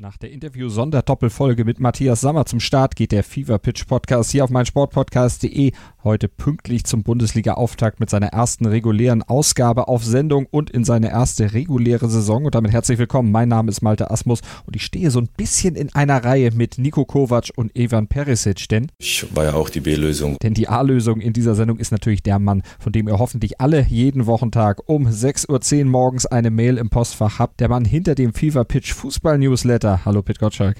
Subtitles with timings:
[0.00, 4.50] Nach der Interview-Sonderdoppelfolge mit Matthias Sammer zum Start geht der Fever Pitch Podcast hier auf
[4.50, 5.72] meinsportpodcast.de
[6.04, 11.52] heute pünktlich zum Bundesliga-Auftakt mit seiner ersten regulären Ausgabe auf Sendung und in seine erste
[11.52, 12.44] reguläre Saison.
[12.44, 13.32] Und damit herzlich willkommen.
[13.32, 16.78] Mein Name ist Malte Asmus und ich stehe so ein bisschen in einer Reihe mit
[16.78, 20.36] Nico Kovac und Evan Perisic, denn ich war ja auch die B-Lösung.
[20.42, 23.82] Denn die A-Lösung in dieser Sendung ist natürlich der Mann, von dem ihr hoffentlich alle
[23.82, 27.58] jeden Wochentag um 6.10 Uhr morgens eine Mail im Postfach habt.
[27.58, 29.38] Der Mann hinter dem Fever Pitch Fußball
[29.88, 30.04] Wetter.
[30.04, 30.76] Hallo Pit Gottschalk.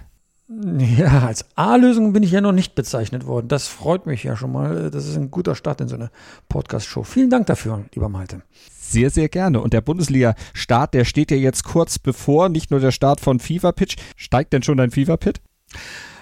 [0.79, 3.49] Ja, als A-Lösung bin ich ja noch nicht bezeichnet worden.
[3.49, 4.91] Das freut mich ja schon mal.
[4.91, 6.11] Das ist ein guter Start in so eine
[6.49, 7.03] Podcast-Show.
[7.03, 8.43] Vielen Dank dafür, lieber Malte.
[8.81, 9.61] Sehr, sehr gerne.
[9.61, 12.49] Und der Bundesliga-Start, der steht ja jetzt kurz bevor.
[12.49, 13.97] Nicht nur der Start von Fever Pitch.
[14.17, 15.41] Steigt denn schon dein Fever Pit?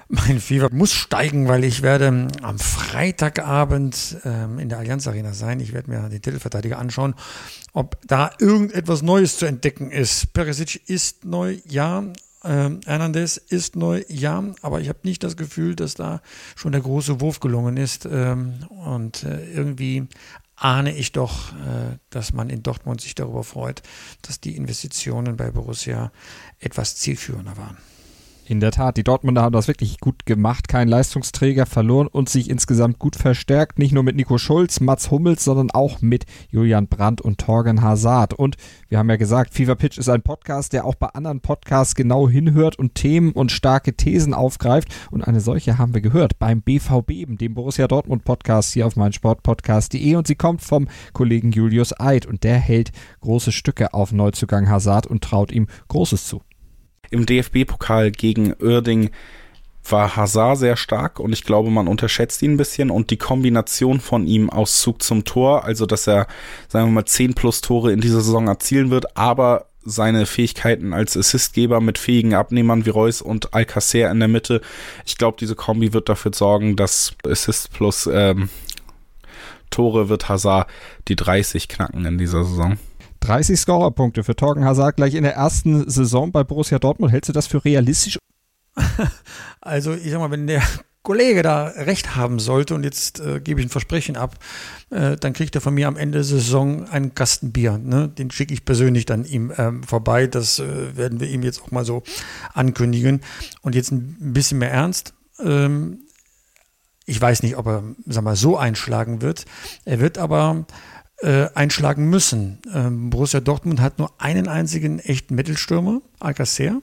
[0.09, 5.59] Mein Fieber muss steigen, weil ich werde am Freitagabend ähm, in der Allianz Arena sein.
[5.59, 7.15] Ich werde mir den Titelverteidiger anschauen,
[7.73, 10.33] ob da irgendetwas Neues zu entdecken ist.
[10.33, 12.05] Perisic ist neu, ja.
[12.47, 16.21] Ähm, Hernandez ist neu, ja, aber ich habe nicht das Gefühl, dass da
[16.55, 18.07] schon der große Wurf gelungen ist.
[18.11, 20.07] Ähm, und äh, irgendwie
[20.57, 23.83] ahne ich doch, äh, dass man in Dortmund sich darüber freut,
[24.23, 26.13] dass die Investitionen bei Borussia
[26.59, 27.77] etwas zielführender waren.
[28.49, 32.49] In der Tat, die Dortmunder haben das wirklich gut gemacht, kein Leistungsträger verloren und sich
[32.49, 33.81] insgesamt gut verstärkt.
[33.81, 38.35] Nicht nur mit Nico Schulz, Mats Hummels, sondern auch mit Julian Brandt und Torgen Hazard.
[38.35, 38.57] Und
[38.89, 42.29] wir haben ja gesagt, Fever Pitch ist ein Podcast, der auch bei anderen Podcasts genau
[42.29, 44.95] hinhört und Themen und starke Thesen aufgreift.
[45.11, 50.15] Und eine solche haben wir gehört beim BVB, dem Borussia Dortmund Podcast hier auf meinsportpodcast.de.
[50.15, 55.09] Und sie kommt vom Kollegen Julius Eid und der hält große Stücke auf Neuzugang Hazard
[55.09, 56.43] und traut ihm Großes zu.
[57.11, 59.11] Im DFB-Pokal gegen Oerding
[59.91, 64.01] war Hazard sehr stark und ich glaube, man unterschätzt ihn ein bisschen und die Kombination
[64.01, 66.27] von ihm aus Zug zum Tor, also dass er,
[66.69, 71.17] sagen wir mal, 10 plus Tore in dieser Saison erzielen wird, aber seine Fähigkeiten als
[71.17, 74.61] Assistgeber mit fähigen Abnehmern wie Reus und Alcacer in der Mitte.
[75.05, 78.49] Ich glaube, diese Kombi wird dafür sorgen, dass Assist plus ähm,
[79.71, 80.69] Tore wird Hazard
[81.09, 82.79] die 30 knacken in dieser Saison.
[83.27, 87.13] 30 Scorerpunkte für Torgen Hazard gleich in der ersten Saison bei Borussia Dortmund.
[87.13, 88.19] Hältst du das für realistisch?
[89.61, 90.63] Also ich sag mal, wenn der
[91.03, 94.37] Kollege da recht haben sollte und jetzt äh, gebe ich ein Versprechen ab,
[94.91, 97.79] äh, dann kriegt er von mir am Ende der Saison einen Kasten Bier.
[97.79, 98.09] Ne?
[98.09, 100.29] Den schicke ich persönlich dann ihm ähm, vorbei.
[100.29, 102.05] Das äh, werden wir ihm jetzt auch mal so
[102.55, 103.23] ankündigen.
[103.63, 105.15] Und jetzt ein bisschen mehr ernst.
[105.43, 105.99] Ähm,
[107.07, 109.47] ich weiß nicht, ob er sag mal, so einschlagen wird.
[109.85, 110.65] Er wird aber
[111.19, 112.59] äh, einschlagen müssen.
[112.73, 116.83] Ähm, Borussia Dortmund hat nur einen einzigen echten Mittelstürmer, Alcacer.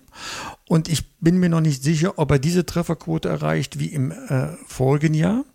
[0.68, 4.48] Und ich bin mir noch nicht sicher, ob er diese Trefferquote erreicht wie im äh,
[4.68, 5.46] vorigen Jahr.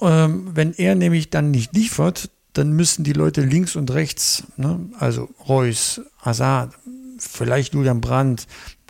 [0.00, 4.90] Ähm, wenn er nämlich dann nicht liefert, dann müssen die Leute links und rechts, ne,
[4.98, 6.74] also Reus, Hazard,
[7.18, 8.46] vielleicht Julian Brandt,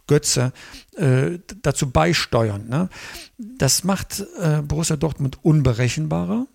[0.07, 0.53] Götze,
[0.97, 2.69] äh, dazu beisteuern.
[2.69, 2.89] Ne?
[3.39, 6.47] Das macht äh, Borussia Dortmund unberechenbarer.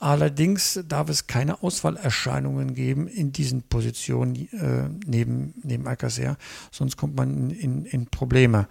[0.00, 6.36] Allerdings darf es keine Ausfallerscheinungen geben in diesen Positionen äh, neben, neben Alcacer,
[6.70, 8.68] sonst kommt man in, in Probleme.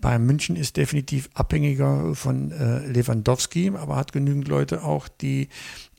[0.00, 5.48] Bei München ist definitiv abhängiger von äh, Lewandowski, aber hat genügend Leute auch, die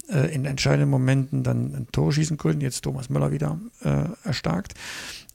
[0.10, 2.62] äh, in entscheidenden Momenten dann ein Tor schießen können.
[2.62, 4.76] Jetzt Thomas Müller wieder äh, erstarkt.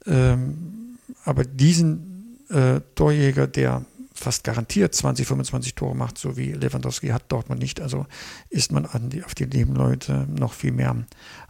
[0.07, 3.85] Ähm, aber diesen äh, Torjäger, der
[4.21, 7.81] fast garantiert 20, 25 Tore macht, so wie Lewandowski hat Dortmund nicht.
[7.81, 8.07] Also
[8.51, 10.95] ist man die, auf die Nebenleute noch viel mehr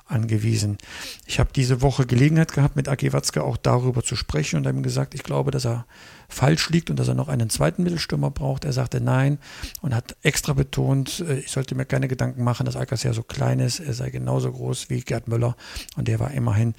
[0.07, 0.79] angewiesen.
[1.27, 4.83] Ich habe diese Woche Gelegenheit gehabt, mit Aki Watzke auch darüber zu sprechen und ihm
[4.83, 5.85] gesagt, ich glaube, dass er
[6.29, 8.65] falsch liegt und dass er noch einen zweiten Mittelstürmer braucht.
[8.65, 9.39] Er sagte nein
[9.81, 13.59] und hat extra betont, äh, ich sollte mir keine Gedanken machen, dass Alcacer so klein
[13.59, 13.81] ist.
[13.81, 15.57] Er sei genauso groß wie Gerd Müller
[15.97, 16.75] und der war immerhin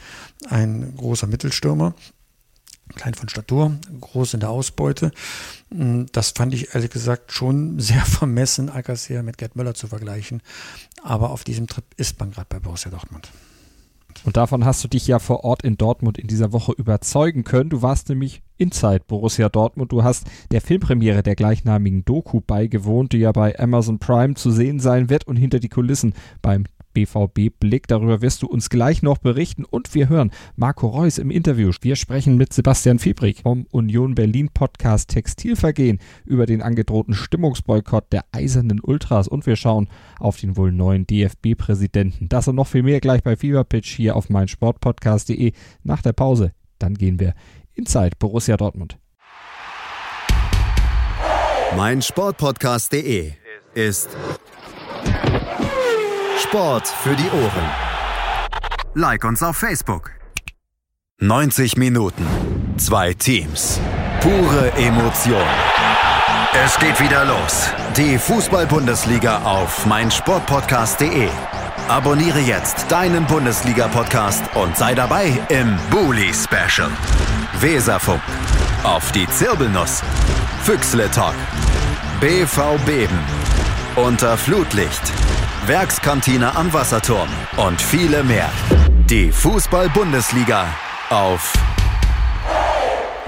[0.49, 1.95] ein großer Mittelstürmer
[2.93, 5.11] klein von Statur, groß in der Ausbeute.
[5.69, 10.41] Mm, das fand ich ehrlich gesagt schon sehr vermessen, Alcacer mit Gerd Müller zu vergleichen.
[11.03, 13.31] Aber auf diesem Trip ist man gerade bei Borussia Dortmund.
[14.23, 17.69] Und davon hast du dich ja vor Ort in Dortmund in dieser Woche überzeugen können.
[17.69, 19.91] Du warst nämlich Inside Borussia Dortmund.
[19.91, 24.79] Du hast der Filmpremiere der gleichnamigen Doku beigewohnt, die ja bei Amazon Prime zu sehen
[24.79, 27.87] sein wird und hinter die Kulissen beim BVB-Blick.
[27.87, 29.65] Darüber wirst du uns gleich noch berichten.
[29.65, 31.71] Und wir hören Marco Reus im Interview.
[31.81, 38.25] Wir sprechen mit Sebastian Fiebrig vom Union Berlin Podcast Textilvergehen über den angedrohten Stimmungsboykott der
[38.31, 39.27] Eisernen Ultras.
[39.27, 39.89] Und wir schauen
[40.19, 42.29] auf den wohl neuen DFB-Präsidenten.
[42.29, 45.53] Das und noch viel mehr gleich bei Feverpitch hier auf meinsportpodcast.de
[45.83, 46.53] nach der Pause.
[46.79, 47.33] Dann gehen wir
[47.73, 48.97] Inside Borussia Dortmund.
[51.77, 53.31] Mein Sportpodcast.de
[53.73, 54.09] ist
[56.41, 57.69] Sport für die Ohren.
[58.95, 60.11] Like uns auf Facebook.
[61.19, 62.25] 90 Minuten,
[62.77, 63.79] zwei Teams,
[64.21, 65.45] pure Emotion.
[66.65, 67.69] Es geht wieder los.
[67.95, 71.29] Die Fußball-Bundesliga auf meinsportpodcast.de.
[71.87, 76.89] Abonniere jetzt deinen Bundesliga-Podcast und sei dabei im Bully Special.
[77.59, 78.21] Weserfunk.
[78.83, 80.01] Auf die Zirbelnuss.
[80.63, 81.35] Füchsle Talk.
[82.19, 83.19] BV Beben.
[83.95, 85.13] Unter Flutlicht.
[85.67, 88.49] Werkskantine am Wasserturm und viele mehr.
[89.07, 90.65] Die Fußball-Bundesliga
[91.11, 91.53] auf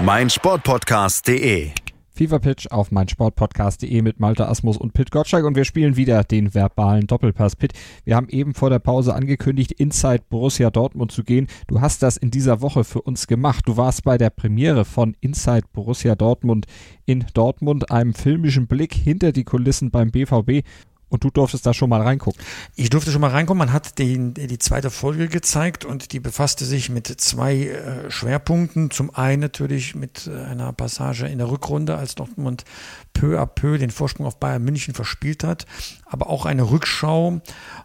[0.00, 1.70] meinsportpodcast.de.
[2.16, 6.54] FIFA Pitch auf meinsportpodcast.de mit Malte Asmus und Pit Gottschalk und wir spielen wieder den
[6.54, 7.54] verbalen Doppelpass.
[7.54, 7.72] Pit,
[8.04, 11.46] wir haben eben vor der Pause angekündigt, Inside Borussia Dortmund zu gehen.
[11.68, 13.68] Du hast das in dieser Woche für uns gemacht.
[13.68, 16.66] Du warst bei der Premiere von Inside Borussia Dortmund
[17.06, 20.64] in Dortmund, einem filmischen Blick hinter die Kulissen beim BVB.
[21.08, 22.42] Und du durftest da schon mal reingucken.
[22.74, 23.58] Ich durfte schon mal reingucken.
[23.58, 28.90] Man hat den, die zweite Folge gezeigt und die befasste sich mit zwei äh, Schwerpunkten.
[28.90, 32.64] Zum einen natürlich mit äh, einer Passage in der Rückrunde, als Dortmund
[33.14, 35.64] peu à peu den Vorsprung auf Bayern München verspielt hat,
[36.04, 37.40] aber auch eine Rückschau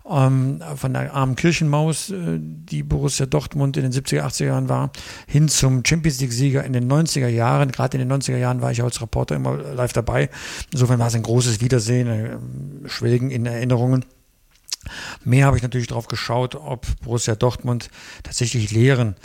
[0.10, 4.92] ähm, von der armen Kirchenmaus, äh, die Borussia Dortmund in den 70er, 80er Jahren war,
[5.28, 7.72] hin zum Champions League-Sieger in den 90er Jahren.
[7.72, 10.30] Gerade in den 90er Jahren war ich als Reporter immer live dabei.
[10.72, 14.04] Insofern war es ein großes Wiedersehen, äh, Schwelgen in Erinnerungen.
[15.24, 17.90] Mehr habe ich natürlich darauf geschaut, ob Borussia Dortmund
[18.24, 19.16] tatsächlich Lehren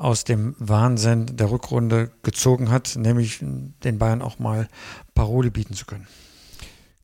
[0.00, 4.66] aus dem Wahnsinn der Rückrunde gezogen hat, nämlich den Bayern auch mal
[5.14, 6.06] Paroli bieten zu können.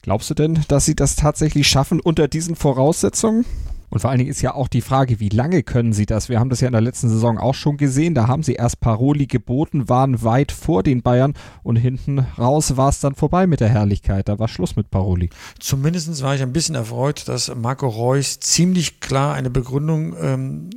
[0.01, 3.45] Glaubst du denn, dass sie das tatsächlich schaffen unter diesen Voraussetzungen?
[3.91, 6.29] Und vor allen Dingen ist ja auch die Frage, wie lange können sie das?
[6.29, 8.15] Wir haben das ja in der letzten Saison auch schon gesehen.
[8.15, 12.89] Da haben sie erst Paroli geboten, waren weit vor den Bayern und hinten raus war
[12.89, 14.29] es dann vorbei mit der Herrlichkeit.
[14.29, 15.31] Da war Schluss mit Paroli.
[15.61, 20.71] Zumindest war ich ein bisschen erfreut, dass Marco Reus ziemlich klar eine Begründung ähm,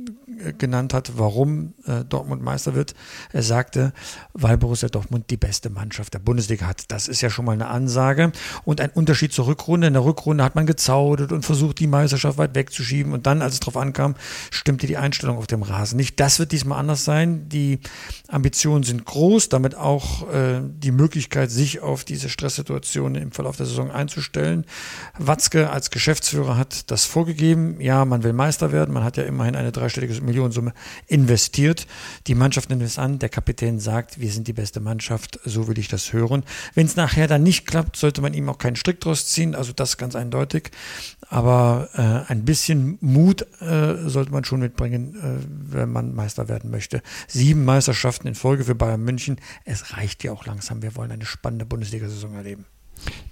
[0.58, 2.94] genannt hat, warum äh, Dortmund Meister wird.
[3.32, 3.92] Er sagte,
[4.32, 6.84] weil Borussia Dortmund die beste Mannschaft der Bundesliga hat.
[6.88, 8.32] Das ist ja schon mal eine Ansage
[8.64, 9.86] und ein Unterschied zur Rückrunde.
[9.86, 13.54] In der Rückrunde hat man gezaudert und versucht, die Meisterschaft weit wegzuschieben und dann, als
[13.54, 14.14] es darauf ankam,
[14.50, 16.18] stimmte die Einstellung auf dem Rasen nicht.
[16.20, 17.48] Das wird diesmal anders sein.
[17.48, 17.80] Die
[18.28, 23.66] Ambitionen sind groß, damit auch äh, die Möglichkeit, sich auf diese Stresssituation im Verlauf der
[23.66, 24.64] Saison einzustellen.
[25.18, 27.80] Watzke als Geschäftsführer hat das vorgegeben.
[27.80, 28.94] Ja, man will Meister werden.
[28.94, 30.72] Man hat ja immerhin eine dreistellige Millionensumme
[31.06, 31.86] investiert.
[32.26, 35.78] Die Mannschaft nimmt es an, der Kapitän sagt, wir sind die beste Mannschaft, so will
[35.78, 36.44] ich das hören.
[36.74, 39.72] Wenn es nachher dann nicht klappt, sollte man ihm auch keinen Strick draus ziehen, also
[39.72, 40.70] das ganz eindeutig.
[41.28, 46.70] Aber äh, ein bisschen Mut äh, sollte man schon mitbringen, äh, wenn man Meister werden
[46.70, 47.02] möchte.
[47.28, 49.36] Sieben Meisterschaften in Folge für Bayern München.
[49.64, 50.82] Es reicht ja auch langsam.
[50.82, 52.66] Wir wollen eine spannende Bundesliga-Saison erleben.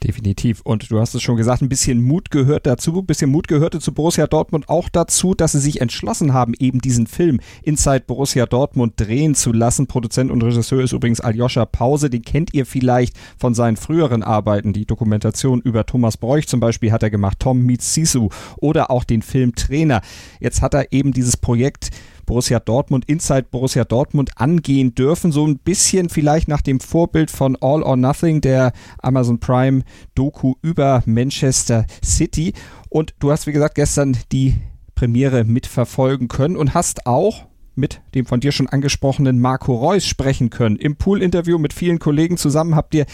[0.03, 0.61] Definitiv.
[0.63, 2.99] Und du hast es schon gesagt, ein bisschen Mut gehört dazu.
[2.99, 6.81] Ein bisschen Mut gehörte zu Borussia Dortmund auch dazu, dass sie sich entschlossen haben, eben
[6.81, 9.87] diesen Film Inside Borussia Dortmund drehen zu lassen.
[9.87, 12.11] Produzent und Regisseur ist übrigens Aljoscha Pause.
[12.11, 14.73] Den kennt ihr vielleicht von seinen früheren Arbeiten.
[14.73, 17.39] Die Dokumentation über Thomas Bräuch zum Beispiel hat er gemacht.
[17.41, 20.01] Tom meets Sisu oder auch den Film Trainer.
[20.41, 21.91] Jetzt hat er eben dieses Projekt
[22.29, 25.33] Borussia Dortmund, Inside Borussia Dortmund angehen dürfen.
[25.33, 29.83] So ein bisschen vielleicht nach dem Vorbild von All or Nothing, der Amazon Prime
[30.15, 32.53] Doku über Manchester City.
[32.91, 34.57] Und du hast, wie gesagt, gestern die
[34.95, 40.51] Premiere mitverfolgen können und hast auch mit dem von dir schon angesprochenen Marco Reus sprechen
[40.51, 40.77] können.
[40.77, 43.07] Im Pool-Interview mit vielen Kollegen zusammen habt ihr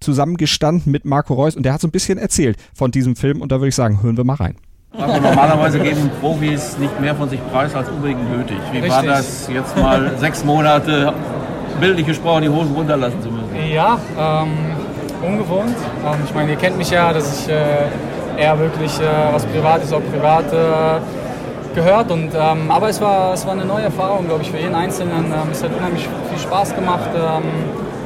[0.00, 3.52] zusammengestanden mit Marco Reus und der hat so ein bisschen erzählt von diesem Film und
[3.52, 4.56] da würde ich sagen, hören wir mal rein.
[4.98, 8.58] Also normalerweise geben Profis nicht mehr von sich preis als unbedingt nötig.
[8.72, 8.92] Wie Richtig.
[8.92, 11.12] war das jetzt mal sechs Monate
[11.80, 13.72] bildlich gesprochen die Hosen runterlassen zu müssen?
[13.72, 14.50] Ja, ähm,
[15.22, 15.76] ungewohnt.
[16.04, 19.92] Ähm, ich meine, ihr kennt mich ja, dass ich äh, eher wirklich äh, was Privates
[19.92, 22.10] auch privat äh, gehört.
[22.10, 25.24] Und, ähm, aber es war, es war eine neue Erfahrung, glaube ich, für jeden Einzelnen.
[25.26, 27.10] Ähm, es hat unheimlich viel Spaß gemacht.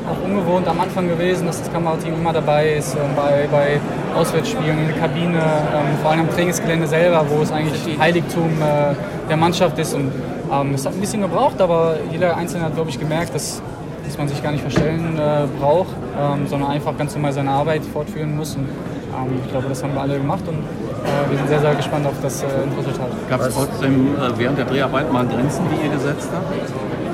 [0.08, 3.80] Auch ungewohnt am Anfang gewesen, dass das Kamerateam immer dabei ist, ähm, bei, bei
[4.16, 8.94] Auswärtsspielen in der Kabine, ähm, vor allem am Trainingsgelände selber, wo es eigentlich Heiligtum äh,
[9.28, 9.94] der Mannschaft ist.
[9.94, 10.12] Und
[10.52, 13.60] ähm, es hat ein bisschen gebraucht, aber jeder Einzelne hat, glaube ich, gemerkt, dass,
[14.04, 17.82] dass man sich gar nicht verstellen äh, braucht, ähm, sondern einfach ganz normal seine Arbeit
[17.84, 18.54] fortführen muss.
[18.54, 21.75] Und, ähm, ich glaube, das haben wir alle gemacht und äh, wir sind sehr, sehr
[21.75, 22.46] gespannt auf das äh,
[22.78, 23.08] Resultat.
[23.28, 27.05] Gab es trotzdem äh, während der Dreharbeit mal Grenzen, die ihr gesetzt habt?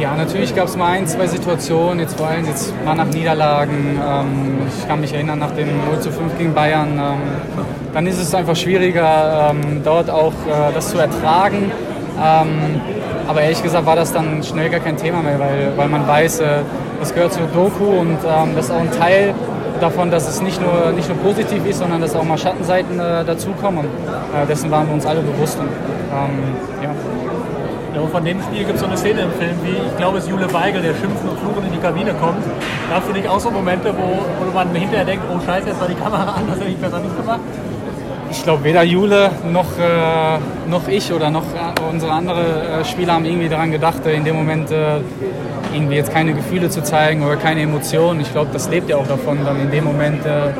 [0.00, 4.00] Ja, natürlich gab es mal ein, zwei Situationen, jetzt vor allem jetzt mal nach Niederlagen.
[4.04, 6.98] Ähm, ich kann mich erinnern, nach dem 0 zu 5 gegen Bayern.
[6.98, 7.20] Ähm,
[7.94, 11.70] dann ist es einfach schwieriger, ähm, dort auch äh, das zu ertragen.
[12.18, 12.80] Ähm,
[13.28, 16.40] aber ehrlich gesagt war das dann schnell gar kein Thema mehr, weil, weil man weiß,
[16.40, 16.46] äh,
[17.00, 19.34] das gehört zur Doku und ähm, das ist auch ein Teil
[19.80, 23.24] davon, dass es nicht nur, nicht nur positiv ist, sondern dass auch mal Schattenseiten äh,
[23.24, 23.84] dazukommen.
[23.84, 25.58] Äh, dessen waren wir uns alle bewusst.
[25.58, 26.90] Und, ähm, ja.
[28.00, 30.28] Und von dem Spiel gibt es so eine Szene im Film, wie ich glaube, es
[30.28, 32.44] Jule Weigel, der schimpfend und fluchend in die Kabine kommt.
[32.90, 35.88] Gab es nicht auch so Momente, wo, wo man hinterher denkt, oh Scheiße, jetzt war
[35.88, 37.40] die Kamera an, das hätte ich besser nicht gemacht?
[38.30, 40.38] Ich glaube, weder Jule noch, äh,
[40.68, 44.24] noch ich oder noch äh, unsere anderen äh, Spieler haben irgendwie daran gedacht, äh, in
[44.24, 44.98] dem Moment äh,
[45.72, 48.20] irgendwie jetzt keine Gefühle zu zeigen oder keine Emotionen.
[48.20, 50.52] Ich glaube, das lebt ja auch davon, dann in dem Moment, äh,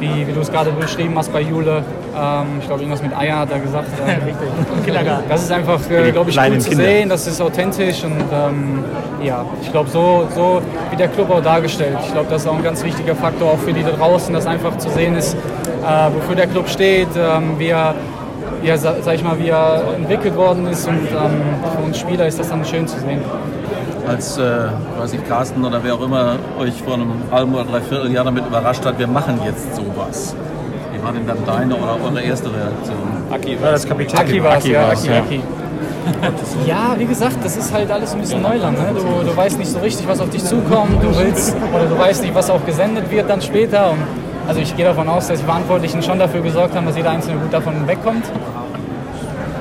[0.00, 1.82] wie, wie du es gerade beschrieben hast bei Jule,
[2.16, 3.88] ähm, ich glaube, irgendwas mit Eier hat er gesagt.
[4.06, 5.24] Richtig, im Kindergarten.
[5.28, 6.84] Das ist einfach, äh, glaube ich, gut zu Kinder.
[6.84, 8.84] sehen, das ist authentisch und ähm,
[9.22, 11.96] ja, ich glaube, so, so wie der Club auch dargestellt.
[12.04, 14.46] Ich glaube, das ist auch ein ganz wichtiger Faktor auch für die da draußen, dass
[14.46, 17.94] einfach zu sehen ist, äh, wofür der Club steht, ähm, wie er,
[18.78, 21.42] sa- sag ich mal, wie er entwickelt worden ist und ähm,
[21.76, 23.20] für uns Spieler ist das dann schön zu sehen.
[24.08, 24.42] Als, äh,
[24.98, 28.46] weiß ich, Carsten oder wer auch immer euch vor einem halben oder dreiviertel Jahr damit
[28.46, 30.34] überrascht hat, wir machen jetzt sowas.
[30.92, 32.96] Wie war denn dann deine oder eure erste Reaktion?
[33.30, 34.18] Aki war das Kapitän.
[34.18, 34.88] Aki war Aki, ja.
[34.88, 35.40] Aki.
[36.66, 38.78] Ja, wie gesagt, das ist halt alles ein bisschen Neuland.
[38.78, 38.94] Ne?
[38.94, 41.02] Du, du weißt nicht so richtig, was auf dich zukommt.
[41.02, 43.90] Du willst oder du weißt nicht, was auch gesendet wird dann später.
[43.90, 43.98] Und
[44.46, 47.38] also ich gehe davon aus, dass die Verantwortlichen schon dafür gesorgt haben, dass jeder Einzelne
[47.38, 48.24] gut davon wegkommt.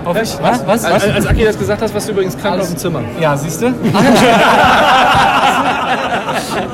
[0.07, 0.41] Hoffe ich.
[0.41, 0.65] Was?
[0.65, 0.85] Was?
[0.85, 1.13] Als, Was?
[1.15, 3.01] als Aki das gesagt hast, warst du übrigens krank auf dem Zimmer.
[3.19, 3.67] Ja, siehst du?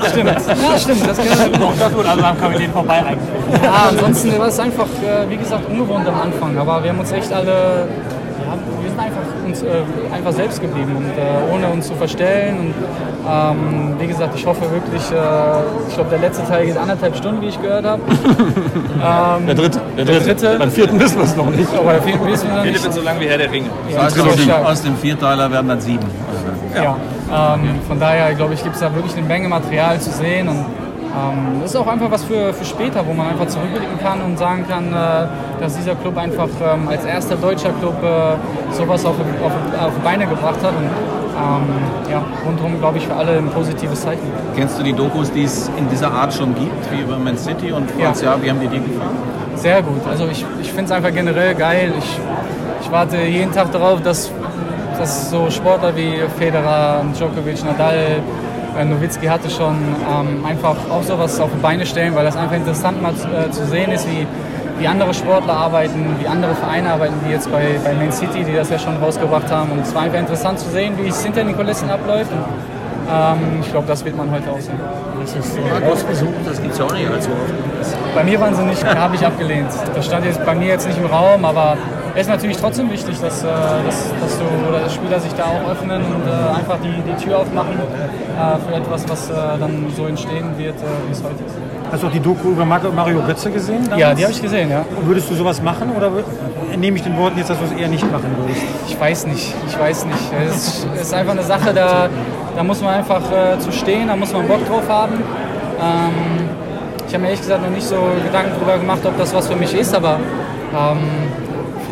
[0.10, 0.30] stimmt.
[0.30, 1.08] Ja, stimmt.
[1.08, 3.63] Das kann, Auch das wurde also am Kapitän vorbei eigentlich.
[3.63, 6.58] Ja, ansonsten war es einfach, äh, wie gesagt, ungewohnt am Anfang.
[6.58, 7.88] Aber wir haben uns echt alle,
[9.53, 12.57] uns äh, einfach selbst geblieben und äh, ohne uns zu verstellen.
[12.57, 12.74] Und
[13.29, 17.41] ähm, wie gesagt, ich hoffe wirklich, äh, ich glaube, der letzte Teil geht anderthalb Stunden,
[17.41, 18.01] wie ich gehört habe.
[18.12, 19.81] ähm, Der dritte.
[19.98, 20.55] Der dritte.
[20.57, 21.69] Beim vierten wissen wir es noch nicht.
[21.74, 22.93] aber jeden Fall wissen wir noch nicht.
[22.93, 23.69] so lang wie Herr der Ringe.
[23.89, 26.05] Ja, aus dem, aus dem Vierteiler werden dann sieben.
[26.75, 26.98] Ja.
[27.31, 30.65] Ähm, von daher, glaube ich, gibt es da wirklich eine Menge Material zu sehen und
[31.15, 34.38] ähm, das ist auch einfach was für, für später, wo man einfach zurückblicken kann und
[34.38, 35.27] sagen kann, äh,
[35.60, 40.03] dass dieser Club einfach ähm, als erster deutscher Club äh, sowas auf, auf, auf die
[40.03, 40.89] Beine gebracht hat und
[41.36, 44.22] ähm, ja, rundherum, glaube ich, für alle ein positives Zeichen.
[44.55, 47.72] Kennst du die Dokus, die es in dieser Art schon gibt, wie über Man City?
[47.72, 49.17] Und falls ja, wie haben dir die gefallen?
[49.55, 50.01] Sehr gut.
[50.08, 51.93] Also ich, ich finde es einfach generell geil.
[51.98, 52.20] Ich,
[52.82, 54.32] ich warte jeden Tag darauf, dass,
[54.98, 58.22] dass so Sportler wie Federer, Djokovic, Nadal,
[58.82, 59.75] Nowitzki hatte schon
[60.10, 63.51] ähm, einfach auch sowas auf die Beine stellen, weil das einfach interessant mal zu, äh,
[63.51, 64.25] zu sehen ist, wie,
[64.80, 68.53] wie andere Sportler arbeiten, wie andere Vereine arbeiten, wie jetzt bei, bei Man City, die
[68.53, 69.72] das ja schon rausgebracht haben.
[69.72, 72.32] Und es war einfach interessant zu sehen, wie es hinter den Kulissen abläuft.
[73.12, 74.80] Ähm, ich glaube, das wird man heute auch sehen.
[75.89, 78.15] Ausgesucht, das gibt es ja auch nicht allzu oft.
[78.15, 79.70] Bei mir waren sie nicht, habe ich abgelehnt.
[79.96, 81.77] Das stand jetzt bei mir jetzt nicht im Raum, aber
[82.15, 83.48] ist natürlich trotzdem wichtig, dass, äh,
[83.86, 87.39] dass, dass du oder Spieler sich da auch öffnen und äh, einfach die, die Tür
[87.39, 91.55] aufmachen äh, für etwas, was äh, dann so entstehen wird, äh, wie es heute ist.
[91.91, 93.84] Hast du auch die Doku über Mar- Mario Götze gesehen?
[93.84, 94.00] damals?
[94.01, 94.84] Ja, die habe ich gesehen, ja.
[95.03, 96.12] Würdest du sowas machen oder
[96.77, 98.63] nehme ich den Worten jetzt, dass du es eher nicht machen würdest?
[98.88, 100.32] Ich weiß nicht, ich weiß nicht.
[100.48, 102.10] Es ist, es ist einfach eine Sache, da,
[102.55, 105.15] da muss man einfach äh, zu stehen, da muss man Bock drauf haben.
[105.79, 106.50] Ähm,
[107.08, 109.55] ich habe mir ehrlich gesagt noch nicht so Gedanken darüber gemacht, ob das was für
[109.55, 110.20] mich ist, aber
[110.75, 110.98] ähm,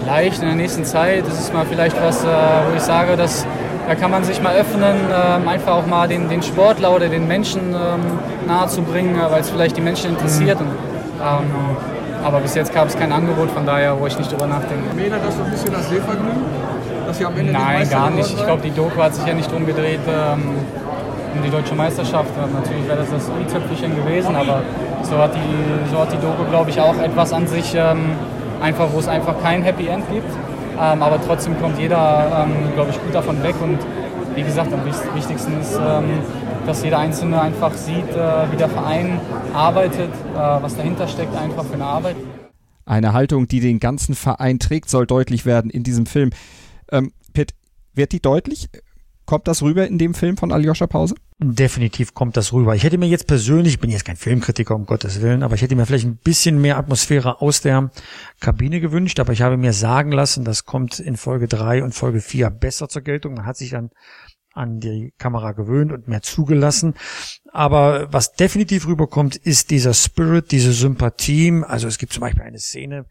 [0.04, 3.46] vielleicht in der nächsten Zeit ist es mal vielleicht was, äh, wo ich sage, dass
[3.88, 7.28] da kann man sich mal öffnen, ähm, einfach auch mal den, den Sportler oder den
[7.28, 8.00] Menschen ähm,
[8.48, 10.60] nahe zu bringen, äh, weil es vielleicht die Menschen interessiert.
[10.60, 11.52] Und, ähm,
[12.24, 14.96] aber bis jetzt gab es kein Angebot, von daher, wo ich nicht drüber nachdenke.
[14.96, 16.42] Mädert das so ein bisschen das Sehvergnügen?
[17.08, 18.30] Dass sie am Ende Nein, gar nicht.
[18.30, 20.44] Ich glaube, die Doku hat sich ja nicht drum gedreht, ähm,
[21.36, 22.30] um die deutsche Meisterschaft.
[22.42, 24.62] Ähm, natürlich wäre das das i-Tüpfelchen gewesen, aber
[25.04, 28.12] so hat die, so hat die Doku, glaube ich, auch etwas an sich, ähm,
[28.62, 30.30] einfach, wo es einfach kein Happy End gibt.
[30.80, 33.56] Ähm, aber trotzdem kommt jeder, ähm, glaube ich, gut davon weg.
[33.62, 33.80] Und
[34.36, 36.06] wie gesagt, am wich- wichtigsten ist, ähm,
[36.66, 39.20] dass jeder Einzelne einfach sieht, äh, wie der Verein
[39.54, 42.16] arbeitet, äh, was dahinter steckt, einfach für eine Arbeit.
[42.86, 46.32] Eine Haltung, die den ganzen Verein trägt, soll deutlich werden in diesem Film.
[46.92, 47.54] Ähm, Pitt,
[47.94, 48.70] wird die deutlich?
[49.26, 51.16] Kommt das rüber in dem Film von Aljoscha Pause?
[51.40, 52.76] Definitiv kommt das rüber.
[52.76, 55.62] Ich hätte mir jetzt persönlich, ich bin jetzt kein Filmkritiker, um Gottes Willen, aber ich
[55.62, 57.92] hätte mir vielleicht ein bisschen mehr Atmosphäre aus der
[58.40, 62.20] Kabine gewünscht, aber ich habe mir sagen lassen, das kommt in Folge drei und Folge
[62.20, 63.36] vier besser zur Geltung.
[63.36, 63.90] Man hat sich dann
[64.54, 66.96] an die Kamera gewöhnt und mehr zugelassen.
[67.52, 71.64] Aber was definitiv rüberkommt, ist dieser Spirit, diese Sympathie.
[71.66, 73.06] Also es gibt zum Beispiel eine Szene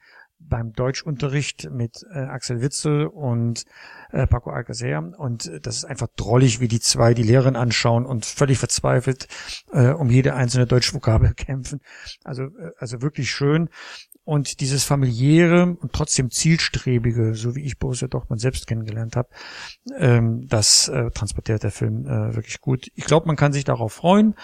[0.51, 3.65] beim Deutschunterricht mit äh, Axel Witzel und
[4.11, 8.05] äh, Paco Alcacer und äh, das ist einfach drollig, wie die zwei die Lehrerin anschauen
[8.05, 9.29] und völlig verzweifelt
[9.73, 11.81] äh, um jede einzelne deutsche Vokabel kämpfen.
[12.25, 13.71] Also äh, also wirklich schön.
[14.25, 19.31] Und dieses familiäre und trotzdem zielstrebige, so wie ich Borussia Dortmund selbst kennengelernt habe,
[19.99, 22.89] ähm, das äh, transportiert der Film äh, wirklich gut.
[22.95, 24.35] Ich glaube, man kann sich darauf freuen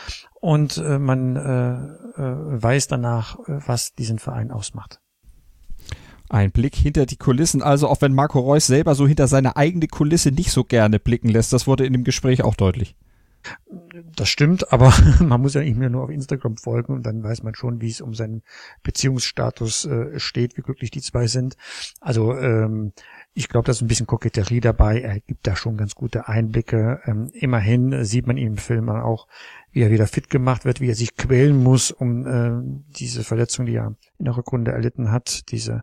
[0.41, 5.01] und äh, man äh, äh, weiß danach, äh, was diesen Verein ausmacht.
[6.29, 9.87] Ein Blick hinter die Kulissen, also auch wenn Marco Reus selber so hinter seine eigene
[9.87, 12.97] Kulisse nicht so gerne blicken lässt, das wurde in dem Gespräch auch deutlich.
[14.15, 17.43] Das stimmt, aber man muss ja nicht mehr nur auf Instagram folgen und dann weiß
[17.43, 18.43] man schon, wie es um seinen
[18.83, 21.57] Beziehungsstatus äh, steht, wie glücklich die zwei sind.
[22.01, 22.93] Also ähm,
[23.35, 25.01] ich glaube, da ist ein bisschen Koketterie dabei.
[25.01, 27.01] Er gibt da schon ganz gute Einblicke.
[27.05, 29.27] Ähm, immerhin sieht man im Film auch,
[29.73, 33.67] wie er wieder fit gemacht wird, wie er sich quälen muss, um äh, diese Verletzung,
[33.67, 35.83] die er in der Rückrunde erlitten hat, diese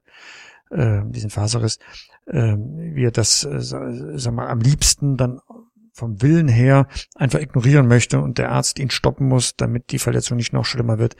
[0.73, 1.79] äh, diesen Faserriss,
[2.25, 5.39] äh, wie er das, äh, sag mal, am liebsten dann
[5.93, 10.37] vom Willen her einfach ignorieren möchte und der Arzt ihn stoppen muss, damit die Verletzung
[10.37, 11.15] nicht noch schlimmer wird.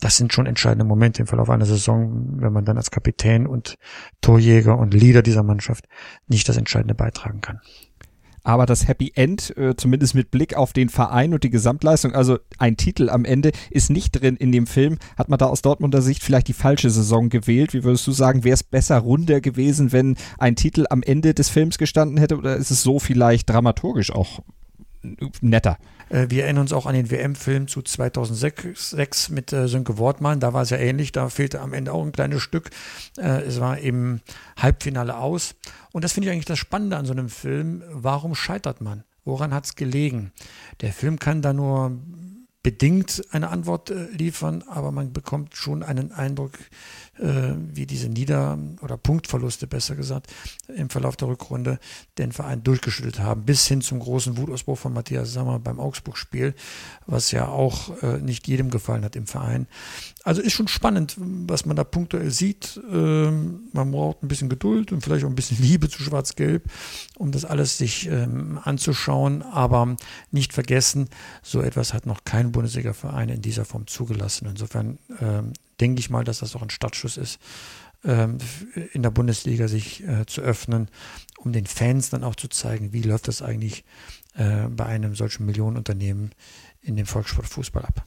[0.00, 3.76] Das sind schon entscheidende Momente im Verlauf einer Saison, wenn man dann als Kapitän und
[4.20, 5.88] Torjäger und Leader dieser Mannschaft
[6.26, 7.60] nicht das Entscheidende beitragen kann
[8.48, 12.38] aber das Happy End, äh, zumindest mit Blick auf den Verein und die Gesamtleistung, also
[12.56, 14.96] ein Titel am Ende, ist nicht drin in dem Film.
[15.18, 17.74] Hat man da aus Dortmunder Sicht vielleicht die falsche Saison gewählt?
[17.74, 21.50] Wie würdest du sagen, wäre es besser runder gewesen, wenn ein Titel am Ende des
[21.50, 22.38] Films gestanden hätte?
[22.38, 24.40] Oder ist es so vielleicht dramaturgisch auch
[25.42, 25.76] netter?
[26.08, 30.40] Äh, wir erinnern uns auch an den WM-Film zu 2006 mit äh, Sönke Wortmann.
[30.40, 31.12] Da war es ja ähnlich.
[31.12, 32.70] Da fehlte am Ende auch ein kleines Stück.
[33.18, 34.20] Äh, es war im
[34.56, 35.54] Halbfinale aus.
[35.98, 37.82] Und das finde ich eigentlich das Spannende an so einem Film.
[37.90, 39.02] Warum scheitert man?
[39.24, 40.30] Woran hat es gelegen?
[40.80, 41.98] Der Film kann da nur
[42.62, 46.60] bedingt eine Antwort liefern, aber man bekommt schon einen Eindruck, äh,
[47.20, 50.28] wie diese Nieder- oder Punktverluste, besser gesagt,
[50.68, 51.78] im Verlauf der Rückrunde
[52.16, 56.54] den Verein durchgeschüttelt haben, bis hin zum großen Wutausbruch von Matthias Sammer beim Augsburg-Spiel,
[57.06, 59.66] was ja auch äh, nicht jedem gefallen hat im Verein.
[60.24, 62.80] Also ist schon spannend, was man da punktuell sieht.
[62.90, 66.64] Ähm, man braucht ein bisschen Geduld und vielleicht auch ein bisschen Liebe zu Schwarz-Gelb,
[67.16, 69.96] um das alles sich ähm, anzuschauen, aber
[70.30, 71.08] nicht vergessen,
[71.42, 74.46] so etwas hat noch kein Bundesliga-Verein in dieser Form zugelassen.
[74.48, 77.38] Insofern ähm, denke ich mal, dass das auch ein Startschuss ist,
[78.04, 78.38] ähm,
[78.92, 80.88] in der Bundesliga sich äh, zu öffnen,
[81.38, 83.84] um den Fans dann auch zu zeigen, wie läuft das eigentlich
[84.34, 86.32] äh, bei einem solchen Millionenunternehmen
[86.80, 88.04] in dem Volkssportfußball ab.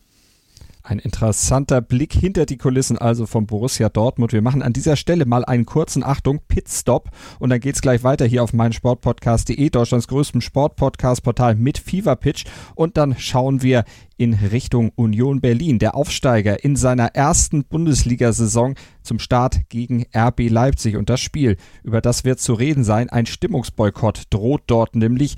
[0.83, 4.33] Ein interessanter Blick hinter die Kulissen also von Borussia Dortmund.
[4.33, 8.25] Wir machen an dieser Stelle mal einen kurzen Achtung Pitstop und dann geht's gleich weiter
[8.25, 13.85] hier auf meinsportpodcast.de, Deutschlands größtem Sportpodcast-Portal mit Fever Pitch und dann schauen wir
[14.17, 15.77] in Richtung Union Berlin.
[15.77, 22.01] Der Aufsteiger in seiner ersten Bundesliga-Saison zum Start gegen RB Leipzig und das Spiel, über
[22.01, 23.09] das wird zu reden sein.
[23.09, 25.35] Ein Stimmungsboykott droht dort nämlich.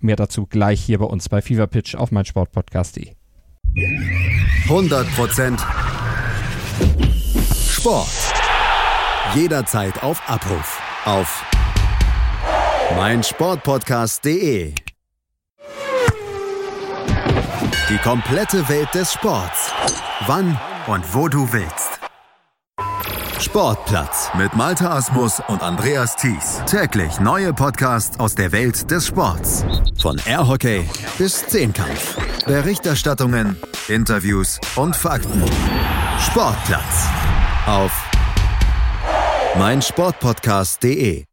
[0.00, 3.17] Mehr dazu gleich hier bei uns bei Fever Pitch auf meinsportpodcast.de.
[3.76, 5.58] 100%
[7.70, 8.08] Sport.
[9.34, 10.80] Jederzeit auf Abruf.
[11.04, 11.44] Auf
[12.96, 14.74] meinsportpodcast.de.
[17.88, 19.72] Die komplette Welt des Sports.
[20.26, 22.00] Wann und wo du willst.
[23.40, 26.60] Sportplatz mit Malta Asmus und Andreas Thies.
[26.66, 29.64] Täglich neue Podcasts aus der Welt des Sports.
[30.00, 30.84] Von Airhockey
[31.18, 32.16] bis Zehnkampf.
[32.46, 35.44] Berichterstattungen, Interviews und Fakten.
[36.20, 37.08] Sportplatz
[37.66, 37.92] auf
[39.56, 41.24] meinsportpodcast.de.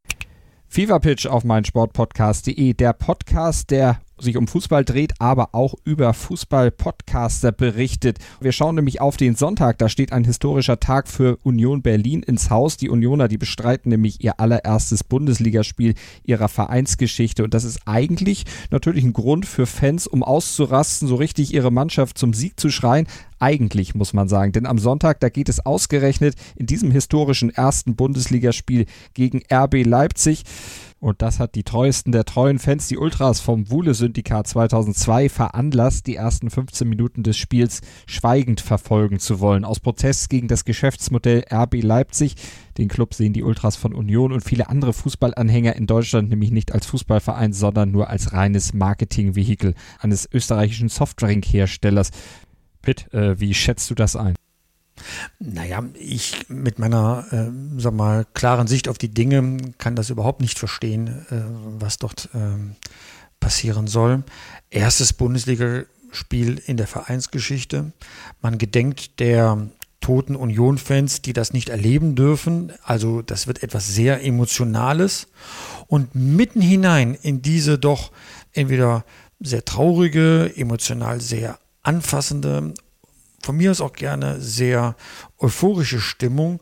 [0.68, 7.52] Fever Pitch auf meinsportpodcast.de, der Podcast, der sich um Fußball dreht, aber auch über Fußball-Podcaster
[7.52, 8.20] berichtet.
[8.40, 12.50] Wir schauen nämlich auf den Sonntag, da steht ein historischer Tag für Union Berlin ins
[12.50, 12.78] Haus.
[12.78, 19.04] Die Unioner, die bestreiten nämlich ihr allererstes Bundesligaspiel ihrer Vereinsgeschichte und das ist eigentlich natürlich
[19.04, 23.08] ein Grund für Fans, um auszurasten, so richtig ihre Mannschaft zum Sieg zu schreien.
[23.40, 27.96] Eigentlich muss man sagen, denn am Sonntag, da geht es ausgerechnet in diesem historischen ersten
[27.96, 30.44] Bundesligaspiel gegen RB Leipzig.
[31.06, 36.16] Und das hat die treuesten der treuen Fans, die Ultras vom Wuhle-Syndikat 2002, veranlasst, die
[36.16, 39.66] ersten 15 Minuten des Spiels schweigend verfolgen zu wollen.
[39.66, 42.34] Aus Protest gegen das Geschäftsmodell RB Leipzig.
[42.80, 46.72] Den Club sehen die Ultras von Union und viele andere Fußballanhänger in Deutschland nämlich nicht
[46.72, 52.10] als Fußballverein, sondern nur als reines Marketingvehikel eines österreichischen Softdrink-Herstellers.
[52.82, 54.34] Pitt, äh, wie schätzt du das ein?
[55.40, 60.42] Naja, ich mit meiner, äh, sag mal, klaren Sicht auf die Dinge kann das überhaupt
[60.42, 61.42] nicht verstehen, äh,
[61.80, 62.40] was dort äh,
[63.40, 64.24] passieren soll.
[64.70, 67.92] Erstes Bundesligaspiel in der Vereinsgeschichte.
[68.42, 69.70] Man gedenkt der
[70.06, 72.72] toten Union-Fans, die das nicht erleben dürfen.
[72.84, 75.28] Also das wird etwas sehr Emotionales.
[75.88, 78.12] Und mitten hinein in diese doch
[78.54, 79.04] entweder
[79.40, 82.74] sehr traurige, emotional sehr anfassende
[83.46, 84.96] von mir aus auch gerne sehr
[85.38, 86.60] euphorische Stimmung,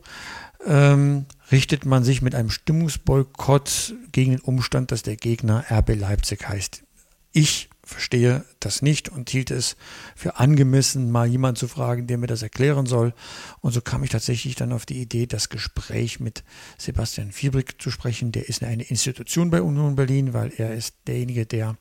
[0.66, 6.48] ähm, richtet man sich mit einem Stimmungsboykott gegen den Umstand, dass der Gegner RB Leipzig
[6.48, 6.84] heißt.
[7.32, 9.76] Ich verstehe das nicht und hielt es
[10.16, 13.14] für angemessen, mal jemanden zu fragen, der mir das erklären soll.
[13.60, 16.44] Und so kam ich tatsächlich dann auf die Idee, das Gespräch mit
[16.78, 18.32] Sebastian Fiebrick zu sprechen.
[18.32, 21.76] Der ist eine Institution bei Union Berlin, weil er ist derjenige, der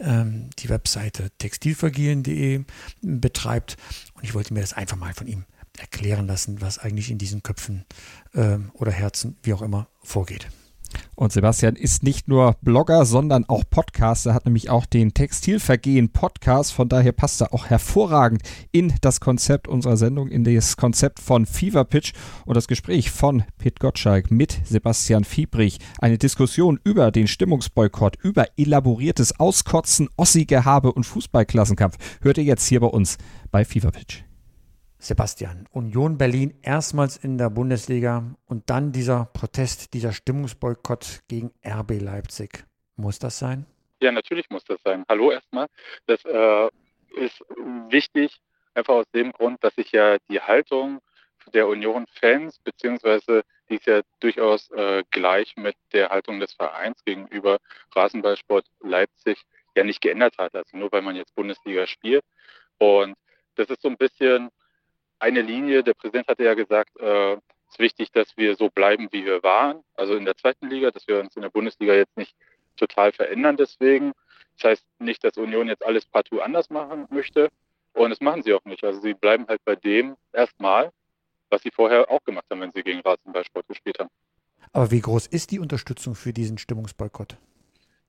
[0.00, 2.64] ähm, die Webseite textilvergehen.de
[3.02, 3.76] betreibt.
[4.14, 5.44] Und ich wollte mir das einfach mal von ihm
[5.78, 7.84] erklären lassen, was eigentlich in diesen Köpfen
[8.34, 10.48] ähm, oder Herzen, wie auch immer, vorgeht.
[11.14, 16.08] Und Sebastian ist nicht nur Blogger, sondern auch Podcaster, Er hat nämlich auch den Textilvergehen
[16.08, 16.72] Podcast.
[16.72, 21.46] Von daher passt er auch hervorragend in das Konzept unserer Sendung, in das Konzept von
[21.46, 22.12] Fever Pitch
[22.44, 25.78] und das Gespräch von Pit Gottschalk mit Sebastian Fiebrich.
[26.00, 32.80] Eine Diskussion über den Stimmungsboykott, über elaboriertes Auskotzen, Ossi-Gehabe und Fußballklassenkampf hört ihr jetzt hier
[32.80, 33.18] bei uns
[33.50, 34.23] bei Fever Pitch.
[35.04, 42.00] Sebastian, Union Berlin erstmals in der Bundesliga und dann dieser Protest, dieser Stimmungsboykott gegen RB
[42.00, 42.64] Leipzig.
[42.96, 43.66] Muss das sein?
[44.00, 45.04] Ja, natürlich muss das sein.
[45.06, 45.66] Hallo erstmal.
[46.06, 46.68] Das äh,
[47.16, 47.38] ist
[47.90, 48.40] wichtig,
[48.72, 51.00] einfach aus dem Grund, dass sich ja die Haltung
[51.52, 57.58] der Union-Fans, beziehungsweise die ist ja durchaus äh, gleich mit der Haltung des Vereins gegenüber
[57.94, 59.38] Rasenballsport Leipzig
[59.76, 60.54] ja nicht geändert hat.
[60.54, 62.24] Also nur weil man jetzt Bundesliga spielt.
[62.78, 63.16] Und
[63.56, 64.48] das ist so ein bisschen
[65.24, 65.82] eine Linie.
[65.82, 67.40] Der Präsident hatte ja gesagt, äh, es
[67.72, 71.08] ist wichtig, dass wir so bleiben, wie wir waren, also in der zweiten Liga, dass
[71.08, 72.36] wir uns in der Bundesliga jetzt nicht
[72.76, 74.12] total verändern deswegen.
[74.56, 77.48] Das heißt nicht, dass Union jetzt alles partout anders machen möchte.
[77.94, 78.84] Und das machen sie auch nicht.
[78.84, 80.90] Also sie bleiben halt bei dem erstmal,
[81.48, 84.10] was sie vorher auch gemacht haben, wenn sie gegen Rasenballsport gespielt haben.
[84.72, 87.36] Aber wie groß ist die Unterstützung für diesen Stimmungsboykott?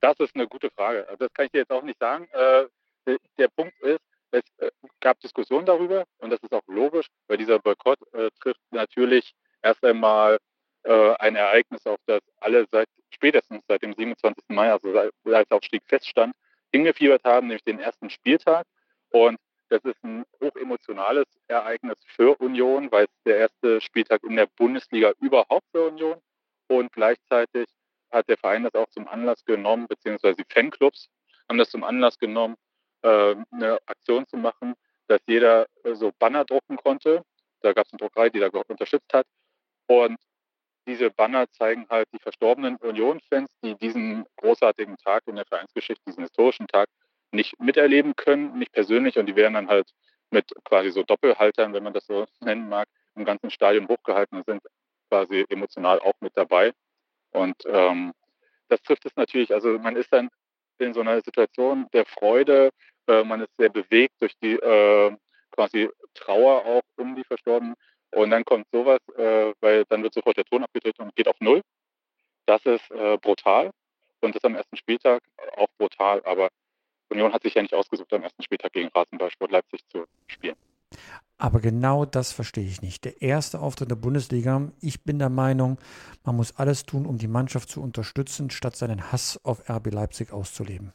[0.00, 1.06] Das ist eine gute Frage.
[1.18, 2.28] Das kann ich dir jetzt auch nicht sagen.
[2.32, 4.00] Äh, der Punkt ist,
[4.32, 4.70] es äh,
[5.06, 9.84] gab Diskussionen darüber und das ist auch logisch, weil dieser Boykott äh, trifft natürlich erst
[9.84, 10.38] einmal
[10.82, 14.42] äh, ein Ereignis, auf das alle seit spätestens seit dem 27.
[14.48, 16.34] Mai, also als Aufstieg feststand,
[16.72, 18.66] hingefiebert haben, nämlich den ersten Spieltag.
[19.10, 19.38] Und
[19.68, 25.12] das ist ein hochemotionales Ereignis für Union, weil es der erste Spieltag in der Bundesliga
[25.20, 26.20] überhaupt für Union
[26.66, 27.68] und gleichzeitig
[28.10, 31.08] hat der Verein das auch zum Anlass genommen, beziehungsweise die Fanclubs
[31.48, 32.56] haben das zum Anlass genommen,
[33.02, 34.74] äh, eine Aktion zu machen,
[35.08, 37.22] dass jeder so Banner drucken konnte.
[37.60, 39.26] Da gab es eine Druckerei, die da unterstützt hat.
[39.86, 40.18] Und
[40.86, 46.22] diese Banner zeigen halt die verstorbenen Union-Fans, die diesen großartigen Tag in der Vereinsgeschichte, diesen
[46.22, 46.88] historischen Tag,
[47.32, 49.18] nicht miterleben können, nicht persönlich.
[49.18, 49.90] Und die werden dann halt
[50.30, 54.46] mit quasi so Doppelhaltern, wenn man das so nennen mag, im ganzen Stadion hochgehalten und
[54.46, 54.62] sind
[55.10, 56.72] quasi emotional auch mit dabei.
[57.30, 58.12] Und ähm,
[58.68, 59.52] das trifft es natürlich.
[59.52, 60.28] Also man ist dann
[60.78, 62.70] in so einer Situation der Freude
[63.08, 65.16] äh, man ist sehr bewegt durch die äh,
[65.50, 67.74] quasi Trauer auch um die Verstorbenen.
[68.12, 71.40] Und dann kommt sowas, äh, weil dann wird sofort der Ton abgedreht und geht auf
[71.40, 71.62] Null.
[72.46, 73.70] Das ist äh, brutal
[74.20, 75.22] und das am ersten Spieltag
[75.56, 76.22] auch brutal.
[76.24, 76.48] Aber
[77.10, 80.56] Union hat sich ja nicht ausgesucht, am ersten Spieltag gegen Rasenballsport Leipzig zu spielen.
[81.38, 83.04] Aber genau das verstehe ich nicht.
[83.04, 84.72] Der erste Auftritt der Bundesliga.
[84.80, 85.78] Ich bin der Meinung,
[86.24, 90.32] man muss alles tun, um die Mannschaft zu unterstützen, statt seinen Hass auf RB Leipzig
[90.32, 90.92] auszuleben.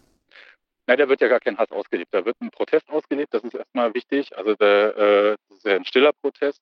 [0.87, 2.13] Nein, da wird ja gar kein Hass ausgelebt.
[2.13, 4.35] Da wird ein Protest ausgelebt, das ist erstmal wichtig.
[4.37, 6.61] Also der, äh, das ist ja ein stiller Protest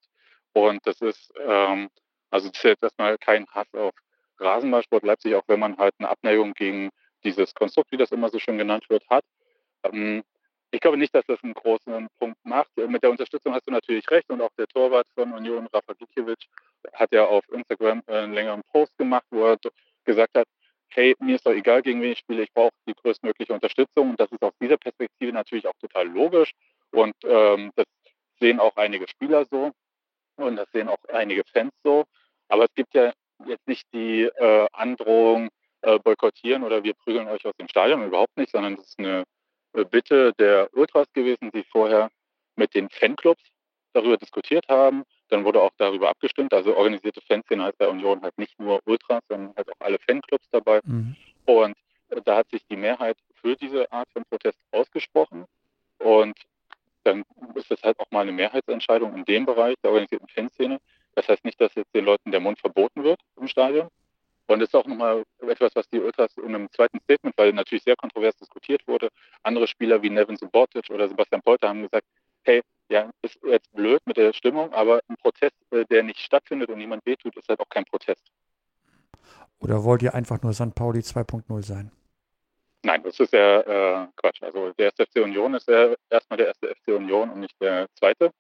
[0.54, 1.90] und das ist, ähm,
[2.30, 3.94] also das ist jetzt erstmal kein Hass auf
[4.40, 6.90] Rasenballsport Leipzig, auch wenn man halt eine Abneigung gegen
[7.24, 9.26] dieses Konstrukt, wie das immer so schön genannt wird, hat.
[9.84, 10.24] Ähm,
[10.72, 12.70] ich glaube nicht, dass das einen großen Punkt macht.
[12.78, 16.44] Mit der Unterstützung hast du natürlich recht und auch der Torwart von Union, Rafa Gikiewicz,
[16.94, 19.58] hat ja auf Instagram einen längeren Post gemacht, wo er
[20.06, 20.48] gesagt hat,
[20.92, 24.12] hey, mir ist doch egal, gegen wen ich spiele, ich brauche die größtmögliche Unterstützung.
[24.12, 26.52] Und das ist aus dieser Perspektive natürlich auch total logisch.
[26.92, 27.86] Und ähm, das
[28.40, 29.72] sehen auch einige Spieler so
[30.38, 32.06] und das sehen auch einige Fans so.
[32.48, 33.14] Aber es gibt ja
[33.46, 35.50] jetzt nicht die äh, Androhung,
[35.82, 39.24] äh, boykottieren oder wir prügeln euch aus dem Stadion, überhaupt nicht, sondern das ist eine
[39.74, 42.10] äh, Bitte der Ultras gewesen, die vorher
[42.56, 43.42] mit den Fanclubs
[43.94, 46.54] darüber diskutiert haben, dann wurde auch darüber abgestimmt.
[46.54, 50.48] Also organisierte Fanszene heißt bei Union halt nicht nur Ultras, sondern halt auch alle Fanclubs
[50.52, 50.82] dabei.
[50.84, 51.16] Mhm.
[51.46, 51.78] Und
[52.10, 55.46] äh, da hat sich die Mehrheit für diese Art von Protest ausgesprochen.
[56.00, 56.38] Und
[57.04, 57.24] dann
[57.56, 60.80] ist das halt auch mal eine Mehrheitsentscheidung in dem Bereich der organisierten Fanszene.
[61.16, 63.90] Das heißt nicht, dass jetzt den Leuten der Mund verboten wird im Stadion.
[64.48, 67.84] Und das ist auch nochmal etwas, was die Ultras in einem zweiten Statement, weil natürlich
[67.84, 69.10] sehr kontrovers diskutiert wurde.
[69.44, 72.08] Andere Spieler wie Nevin Subotic oder Sebastian Polter haben gesagt,
[72.50, 76.70] hey, ja, ist jetzt blöd mit der Stimmung, aber ein Protest, äh, der nicht stattfindet
[76.70, 78.32] und niemand wehtut, ist halt auch kein Protest.
[79.60, 80.74] Oder wollt ihr einfach nur St.
[80.74, 81.92] Pauli 2.0 sein?
[82.82, 84.42] Nein, das ist ja äh, Quatsch.
[84.42, 87.88] Also der erste FC Union ist ja erstmal der erste FC Union und nicht der
[87.94, 88.32] zweite.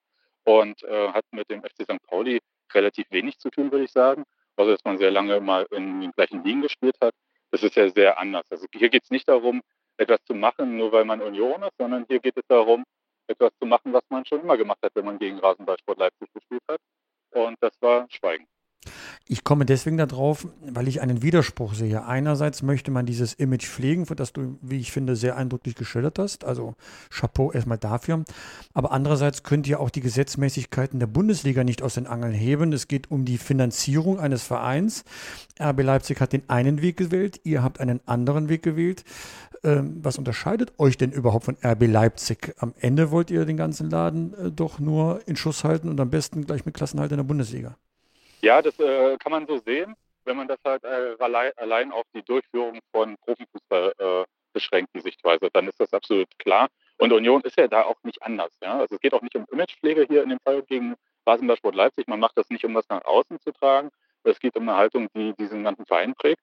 [0.45, 2.02] und äh, hat mit dem FC St.
[2.08, 2.39] Pauli
[2.74, 4.24] relativ wenig zu tun, würde ich sagen.
[4.56, 7.13] Also, dass man sehr lange mal in den gleichen Ligen gespielt hat.
[7.52, 8.45] Das ist ja sehr anders.
[8.50, 9.62] Also hier geht es nicht darum,
[9.98, 12.84] etwas zu machen, nur weil man Union ist, sondern hier geht es darum,
[13.30, 16.63] etwas zu machen, was man schon immer gemacht hat, wenn man gegen Rasenballsport Leipzig gespielt
[16.70, 16.82] hat.
[17.32, 18.46] Und das war Schweigen.
[19.28, 22.06] Ich komme deswegen darauf, weil ich einen Widerspruch sehe.
[22.06, 26.46] Einerseits möchte man dieses Image pflegen, das du, wie ich finde, sehr eindrücklich geschildert hast.
[26.46, 26.74] Also
[27.12, 28.24] Chapeau erstmal dafür.
[28.74, 32.74] Aber andererseits könnt ihr auch die Gesetzmäßigkeiten der Bundesliga nicht aus den Angeln heben.
[32.74, 35.04] Es geht um die Finanzierung eines Vereins.
[35.62, 39.04] RB Leipzig hat den einen Weg gewählt, ihr habt einen anderen Weg gewählt.
[39.63, 42.54] Ähm, was unterscheidet euch denn überhaupt von RB Leipzig?
[42.60, 46.10] Am Ende wollt ihr den ganzen Laden äh, doch nur in Schuss halten und am
[46.10, 47.76] besten gleich mit Klassenhalt in der Bundesliga.
[48.41, 52.06] Ja, das äh, kann man so sehen, wenn man das halt äh, allein, allein, auf
[52.13, 55.50] die Durchführung von Profifußball äh, beschränkt, die Sichtweise.
[55.52, 56.69] Dann ist das absolut klar.
[56.98, 58.52] Und Union ist ja da auch nicht anders.
[58.62, 58.80] Ja?
[58.80, 60.95] Also es geht auch nicht um Imagepflege hier in dem Fall gegen
[61.26, 62.08] Rasenballsport Leipzig.
[62.08, 63.89] Man macht das nicht, um das nach außen zu tragen.
[64.24, 66.41] Es geht um eine Haltung, die diesen ganzen Verein prägt.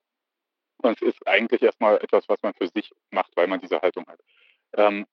[0.83, 4.07] Und es ist eigentlich erstmal etwas, was man für sich macht, weil man diese Haltung
[4.07, 4.21] hat.
[4.75, 5.07] Ähm,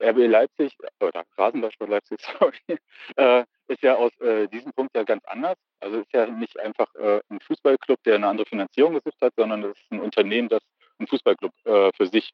[0.00, 2.78] RB Leipzig oder Rasenballsport Leipzig, sorry,
[3.16, 5.56] äh, ist ja aus äh, diesem Punkt ja ganz anders.
[5.80, 9.64] Also ist ja nicht einfach äh, ein Fußballclub, der eine andere Finanzierung gesucht hat, sondern
[9.64, 10.62] es ist ein Unternehmen, das
[10.98, 12.30] einen Fußballclub äh, für sich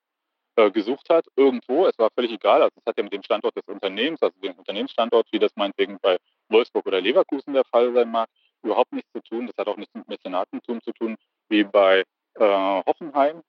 [0.56, 1.86] äh, gesucht hat, irgendwo.
[1.86, 2.62] Es war völlig egal.
[2.62, 5.98] Also es hat ja mit dem Standort des Unternehmens, also dem Unternehmensstandort, wie das meinetwegen
[6.00, 8.28] bei Wolfsburg oder Leverkusen der Fall sein mag,
[8.62, 9.46] überhaupt nichts zu tun.
[9.46, 11.16] Das hat auch nichts mit Mäzenatentum zu tun,
[11.48, 12.04] wie bei
[12.38, 13.42] äh, Hoffenheim.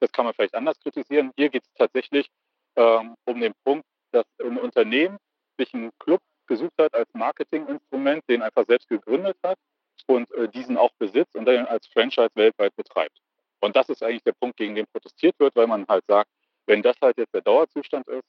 [0.00, 1.32] Das kann man vielleicht anders kritisieren.
[1.36, 2.28] Hier geht es tatsächlich
[2.76, 5.18] ähm, um den Punkt, dass ein Unternehmen
[5.58, 9.58] sich einen Club gesucht hat als Marketinginstrument, den einfach selbst gegründet hat
[10.06, 13.18] und äh, diesen auch besitzt und dann als Franchise weltweit betreibt.
[13.60, 16.30] Und das ist eigentlich der Punkt, gegen den protestiert wird, weil man halt sagt,
[16.66, 18.24] wenn das halt jetzt der Dauerzustand ist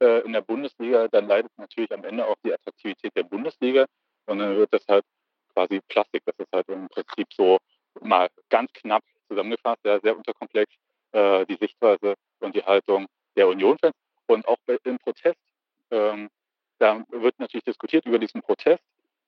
[0.00, 3.86] äh, in der Bundesliga, dann leidet natürlich am Ende auch die Attraktivität der Bundesliga
[4.26, 5.04] und dann wird das halt
[5.54, 6.22] quasi Plastik.
[6.24, 7.58] Das ist halt im Prinzip so
[8.00, 10.72] mal ganz knapp zusammengefasst, ja, sehr unterkomplex,
[11.12, 13.94] äh, die Sichtweise und die Haltung der Union-Fans
[14.26, 15.38] und auch im Protest.
[15.90, 16.28] Ähm,
[16.78, 18.82] da wird natürlich diskutiert über diesen Protest,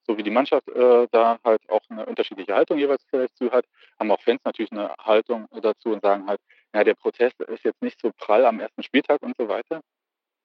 [0.07, 3.65] so wie die Mannschaft äh, da halt auch eine unterschiedliche Haltung jeweils vielleicht zu hat,
[3.99, 6.41] haben auch Fans natürlich eine Haltung dazu und sagen halt,
[6.75, 9.81] ja, der Protest ist jetzt nicht so prall am ersten Spieltag und so weiter.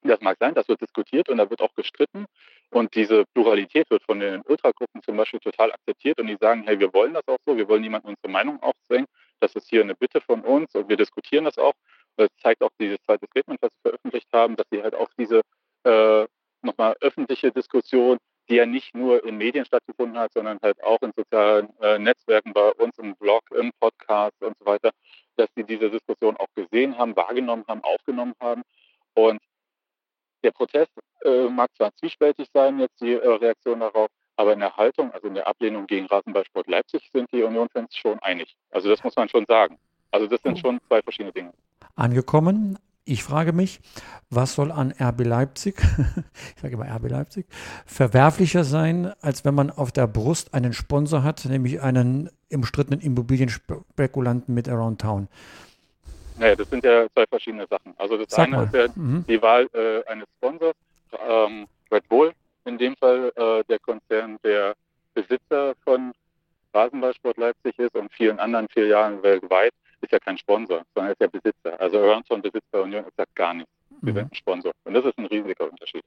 [0.04, 2.26] Das mag sein, das wird diskutiert und da wird auch gestritten.
[2.70, 6.80] Und diese Pluralität wird von den Ultragruppen zum Beispiel total akzeptiert und die sagen, hey,
[6.80, 9.08] wir wollen das auch so, wir wollen niemanden unsere Meinung aufzwängen.
[9.40, 11.74] Das ist hier eine Bitte von uns und wir diskutieren das auch.
[12.16, 15.42] Das zeigt auch dieses zweite Statement, was sie veröffentlicht haben, dass sie halt auch diese
[15.84, 16.26] äh,
[16.62, 18.18] nochmal öffentliche Diskussion,
[18.50, 22.54] die ja nicht nur in Medien stattgefunden hat, sondern halt auch in sozialen äh, Netzwerken
[22.54, 24.92] bei uns im Blog, im Podcast und so weiter,
[25.36, 28.64] dass sie diese Diskussion auch gesehen haben, wahrgenommen haben, aufgenommen haben.
[29.14, 29.40] Und
[30.44, 30.92] der Protest
[31.24, 35.28] äh, mag zwar zwiespältig sein, jetzt die äh, Reaktion darauf, aber in der Haltung, also
[35.28, 38.56] in der Ablehnung gegen Rasenballsport Leipzig, sind die Union-Fans schon einig.
[38.72, 39.78] Also das muss man schon sagen.
[40.12, 41.52] Also das sind schon zwei verschiedene Dinge.
[41.96, 43.80] Angekommen ich frage mich,
[44.30, 45.80] was soll an RB Leipzig,
[46.56, 47.46] ich sage immer RB Leipzig,
[47.86, 54.54] verwerflicher sein, als wenn man auf der Brust einen Sponsor hat, nämlich einen umstrittenen Immobilienspekulanten
[54.54, 55.28] mit Around Town?
[56.38, 57.94] Naja, das sind ja zwei verschiedene Sachen.
[57.98, 58.66] Also das Sag eine mal.
[58.66, 59.26] ist ja mhm.
[59.28, 60.76] die Wahl äh, eines Sponsors,
[61.28, 62.34] ähm, Red Bull,
[62.68, 64.76] in dem Fall äh, der Konzern, der
[65.14, 66.12] Besitzer von
[66.74, 71.28] Rasenballsport Leipzig ist und vielen anderen Filialen weltweit ist ja kein Sponsor, sondern ist ja
[71.28, 71.80] Besitzer.
[71.80, 73.72] Also Aroundtown besitzt bei Union exakt gar nichts.
[74.02, 74.18] Wir mhm.
[74.18, 74.72] sind ein Sponsor.
[74.84, 76.04] Und das ist ein riesiger Unterschied.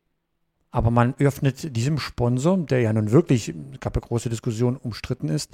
[0.71, 5.29] Aber man öffnet diesem Sponsor, der ja nun wirklich, es gab ja große Diskussionen, umstritten
[5.29, 5.51] ist,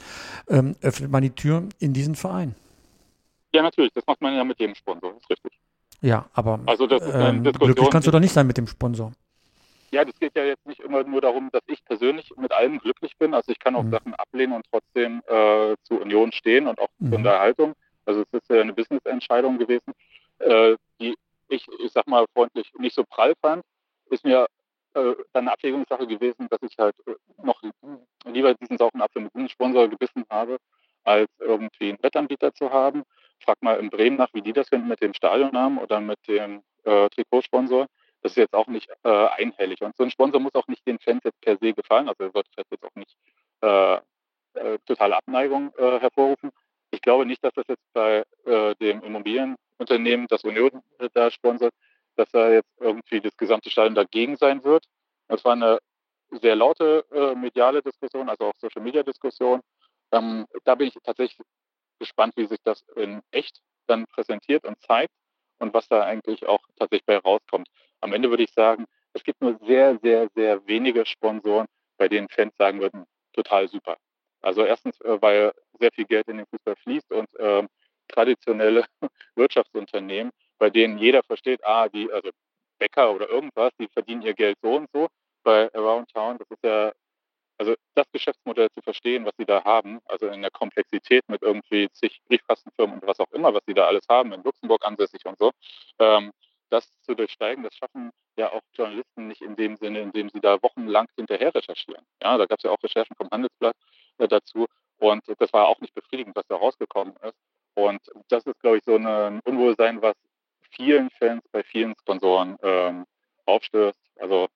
[0.49, 2.55] ähm, öffnet man die Tür in diesen Verein.
[3.55, 3.93] Ja, natürlich.
[3.95, 5.15] Das macht man ja mit jedem Sponsor.
[5.15, 5.53] Das ist richtig.
[6.03, 9.13] Ja, aber also ähm, glücklich kannst du doch nicht sein mit dem Sponsor.
[9.91, 13.17] Ja, das geht ja jetzt nicht immer nur darum, dass ich persönlich mit allem glücklich
[13.19, 13.35] bin.
[13.35, 13.91] Also ich kann auch mhm.
[13.91, 17.11] Sachen ablehnen und trotzdem äh, zu Union stehen und auch mhm.
[17.11, 17.75] zu Unterhaltung.
[18.05, 19.93] Also es ist ja eine Business-Entscheidung gewesen,
[20.39, 21.15] äh, die
[21.49, 23.65] ich, ich sag mal freundlich, nicht so prall fand.
[24.11, 24.47] Ist mir
[24.95, 27.63] äh, dann eine Abwägungssache gewesen, dass ich halt äh, noch
[28.25, 30.59] lieber diesen sauren Apfel mit einem Sponsor gebissen habe,
[31.05, 33.03] als irgendwie einen Wettanbieter zu haben.
[33.45, 36.63] Frag mal in Bremen nach, wie die das finden mit dem Stadionnamen oder mit dem
[36.85, 37.87] äh, Trikotsponsor.
[38.27, 39.83] Das ist jetzt auch nicht äh, einhellig.
[39.83, 42.09] Und so ein Sponsor muss auch nicht den Fans jetzt per se gefallen.
[42.09, 43.17] Also er sollte jetzt auch nicht
[43.61, 43.95] äh,
[44.55, 46.51] äh, totale Abneigung äh, hervorrufen.
[46.91, 50.83] Ich glaube nicht, dass das jetzt bei äh, dem Immobilienunternehmen, das Union
[51.15, 51.73] da sponsert,
[52.17, 54.87] dass da jetzt irgendwie das gesamte Stadion dagegen sein wird.
[55.29, 55.79] Das war eine
[56.33, 59.61] sehr laute äh, mediale Diskussion, also auch Social Media Diskussion.
[60.11, 61.47] Ähm, da bin ich tatsächlich
[62.01, 65.13] gespannt, wie sich das in echt dann präsentiert und zeigt
[65.61, 67.69] und was da eigentlich auch tatsächlich bei rauskommt.
[68.01, 72.29] Am Ende würde ich sagen, es gibt nur sehr, sehr, sehr wenige Sponsoren, bei denen
[72.29, 73.97] Fans sagen würden, total super.
[74.43, 77.69] Also erstens, äh, weil sehr viel Geld in den Fußball fließt und ähm,
[78.09, 78.85] traditionelle
[79.37, 82.31] Wirtschaftsunternehmen, bei denen jeder versteht, ah, die, also
[82.79, 85.09] Bäcker oder irgendwas, die verdienen ihr Geld so und so.
[85.43, 86.93] Bei Around Town, das ist ja,
[87.59, 91.89] also das Geschäftsmodell zu verstehen, was sie da haben, also in der Komplexität mit irgendwie
[91.93, 95.39] zig Briefkastenfirmen und was auch immer, was sie da alles haben, in Luxemburg ansässig und
[95.39, 95.53] so,
[95.99, 96.33] ähm,
[96.77, 100.63] das zu durchsteigen, das schaffen ja auch Journalisten nicht in dem Sinne, indem sie da
[100.63, 102.05] wochenlang hinterher recherchieren.
[102.23, 103.77] Ja, da gab es ja auch Recherchen vom Handelsblatt
[104.19, 104.67] äh, dazu
[104.99, 107.37] und das war auch nicht befriedigend, was da rausgekommen ist.
[107.75, 110.15] Und das ist, glaube ich, so ein Unwohlsein, was
[110.71, 113.05] vielen Fans bei vielen Sponsoren ähm,
[113.45, 113.99] aufstößt.
[114.19, 114.49] Also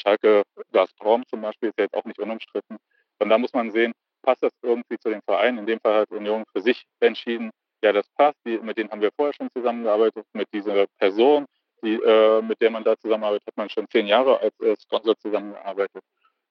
[0.00, 2.76] Schalke, Gazprom zum Beispiel ist ja jetzt auch nicht unumstritten.
[3.18, 5.58] Und da muss man sehen, passt das irgendwie zu dem Verein?
[5.58, 7.50] In dem Fall hat Union für sich entschieden,
[7.82, 8.36] ja, das passt.
[8.44, 10.26] Die, mit denen haben wir vorher schon zusammengearbeitet.
[10.32, 11.46] Mit dieser Person,
[11.86, 15.16] die, äh, mit der man da zusammenarbeitet, hat man schon zehn Jahre als äh, Sponsor
[15.18, 16.02] zusammengearbeitet.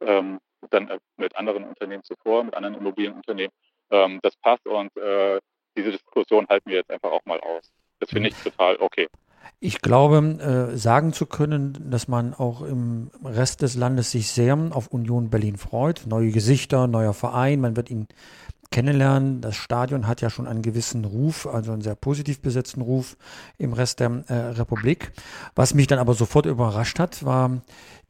[0.02, 3.52] Ähm, dann äh, mit anderen Unternehmen zuvor, mit anderen Immobilienunternehmen.
[3.92, 5.40] Ähm, das passt und äh,
[5.78, 7.72] diese Diskussion halten wir jetzt einfach auch mal aus.
[8.00, 9.08] Das finde ich total okay.
[9.60, 14.58] Ich glaube, äh, sagen zu können, dass man auch im Rest des Landes sich sehr
[14.72, 16.04] auf Union Berlin freut.
[16.08, 18.08] Neue Gesichter, neuer Verein, man wird ihn
[18.72, 19.42] kennenlernen.
[19.42, 23.18] Das Stadion hat ja schon einen gewissen Ruf, also einen sehr positiv besetzten Ruf
[23.58, 25.12] im Rest der äh, Republik.
[25.56, 27.62] Was mich dann aber sofort überrascht hat, war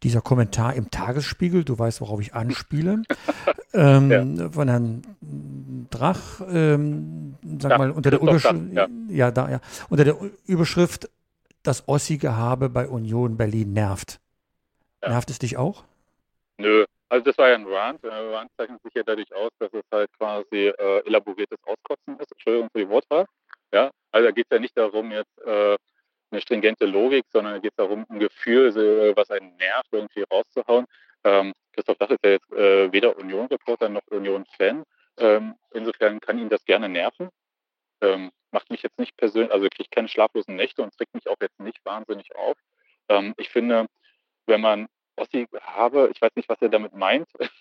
[0.04, 3.04] dieser Kommentar im Tagesspiegel, du weißt, worauf ich anspiele,
[3.74, 4.50] ähm, ja.
[4.50, 5.02] von Herrn
[5.90, 8.88] Drach, ähm, sag ja, mal, unter der Überschrift, ja.
[9.10, 9.32] ja.
[9.32, 11.10] da, unter der Überschrift,
[11.64, 14.20] das Ossi-Gehabe bei Union Berlin nervt.
[15.02, 15.84] Nervt es dich auch?
[16.58, 18.04] Nö, also das war ja ein Rant.
[18.04, 22.32] Ein Rant zeichnet sich ja dadurch aus, dass es halt quasi äh, elaboriertes Auskotzen ist.
[22.32, 23.26] Entschuldigung für die Wortwahl.
[23.72, 25.78] Ja, also da geht es ja nicht darum, jetzt äh,
[26.32, 30.24] eine stringente Logik, sondern da geht es darum, ein Gefühl, so, was einen nervt, irgendwie
[30.32, 30.86] rauszuhauen.
[31.24, 34.84] Ähm, Christoph Dach ist ja jetzt äh, weder Union-Reporter noch Union-Fan.
[35.18, 37.30] Ähm, insofern kann ihn das gerne nerven.
[38.02, 41.38] Ähm, macht mich jetzt nicht persönlich, also kriege keine schlaflosen Nächte und trägt mich auch
[41.42, 42.58] jetzt nicht wahnsinnig auf.
[43.10, 43.88] Ähm, ich finde,
[44.46, 47.28] wenn man Ossi habe, ich weiß nicht, was er damit meint.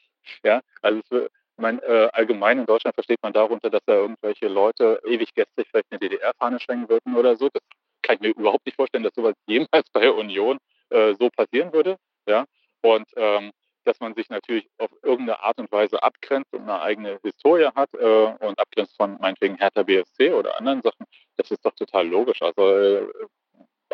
[0.45, 5.01] ja, also es, mein, äh, allgemein in Deutschland versteht man darunter, dass da irgendwelche Leute
[5.07, 7.49] ewig gestrig vielleicht eine DDR-Fahne schwenken würden oder so.
[7.53, 7.63] Das
[8.03, 10.59] kann ich mir überhaupt nicht vorstellen, dass sowas jemals bei der Union
[10.91, 11.97] äh, so passieren würde.
[12.27, 12.45] Ja,
[12.83, 13.53] und ähm,
[13.85, 17.93] dass man sich natürlich auf irgendeine Art und Weise abgrenzt und eine eigene Historie hat
[17.95, 22.41] äh, und abgrenzt von meinetwegen Hertha BSC oder anderen Sachen, das ist doch total logisch.
[22.43, 23.07] Also äh,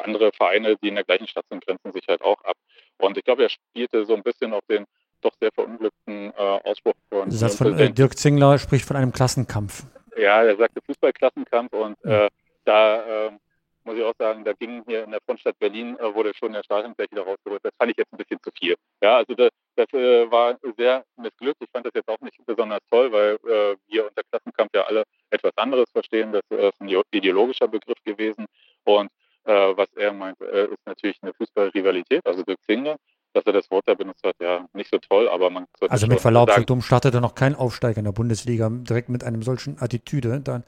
[0.05, 2.57] andere Vereine, die in der gleichen Stadt sind, grenzen sich halt auch ab.
[2.99, 4.85] Und ich glaube, er spielte so ein bisschen auf den
[5.21, 7.29] doch sehr verunglückten äh, Ausspruch von.
[7.29, 9.85] Der Satz von äh, Dirk Zingler spricht von einem Klassenkampf.
[10.17, 12.29] Ja, er sagte Fußballklassenkampf und äh,
[12.65, 13.39] da ähm,
[13.85, 16.63] muss ich auch sagen, da ging hier in der Frontstadt Berlin, äh, wurde schon der
[16.63, 17.61] Stadionfläche da rausgeholt.
[17.65, 18.77] Das fand ich jetzt ein bisschen zu viel.
[19.03, 21.63] Ja, also das, das äh, war sehr missglückt.
[21.63, 25.05] Ich fand das jetzt auch nicht besonders toll, weil äh, wir unter Klassenkampf ja alle
[25.31, 26.33] etwas anderes verstehen.
[26.33, 28.47] Das ist ein ideologischer Begriff gewesen.
[28.85, 29.11] Und
[29.51, 32.97] äh, was er meint, äh, ist natürlich eine Fußballrivalität, also Dirk Zingler.
[33.33, 36.09] Dass er das Wort da benutzt hat, ja, nicht so toll, aber man sollte Also
[36.09, 39.43] mit Verlaub, sagen, so dumm startete noch kein Aufsteiger in der Bundesliga direkt mit einem
[39.43, 40.41] solchen Attitüde.
[40.41, 40.65] Dann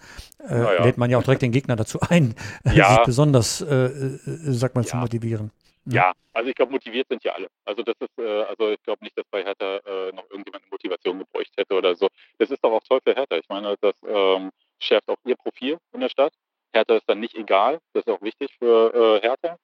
[0.48, 0.84] äh, ja.
[0.84, 2.36] lädt man ja auch direkt den Gegner dazu ein,
[2.72, 2.94] ja.
[2.94, 4.18] sich besonders, äh, äh
[4.52, 4.86] sag mal, ja.
[4.86, 5.50] zu motivieren.
[5.86, 7.48] Ja, also ich glaube, motiviert sind ja alle.
[7.64, 10.70] Also das ist, äh, also ich glaube nicht, dass bei Hertha äh, noch irgendjemand eine
[10.70, 12.06] Motivation gebräucht hätte oder so.
[12.38, 13.38] Das ist doch auch toll für Hertha.
[13.38, 16.32] Ich meine, das ähm, schärft auch ihr Profil in der Stadt.
[16.72, 17.78] Hertha ist dann nicht egal.
[17.92, 19.56] Das ist auch wichtig für äh, Hertha.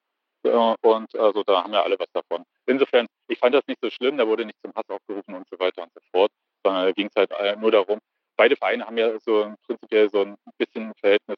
[0.45, 2.45] Äh, und also da haben ja alle was davon.
[2.67, 5.59] Insofern, ich fand das nicht so schlimm, da wurde nicht zum Hass aufgerufen und so
[5.59, 6.31] weiter und so fort,
[6.65, 7.99] sondern da ging es halt äh, nur darum,
[8.37, 11.37] beide Vereine haben ja so prinzipiell so ein bisschen ein Verhältnis.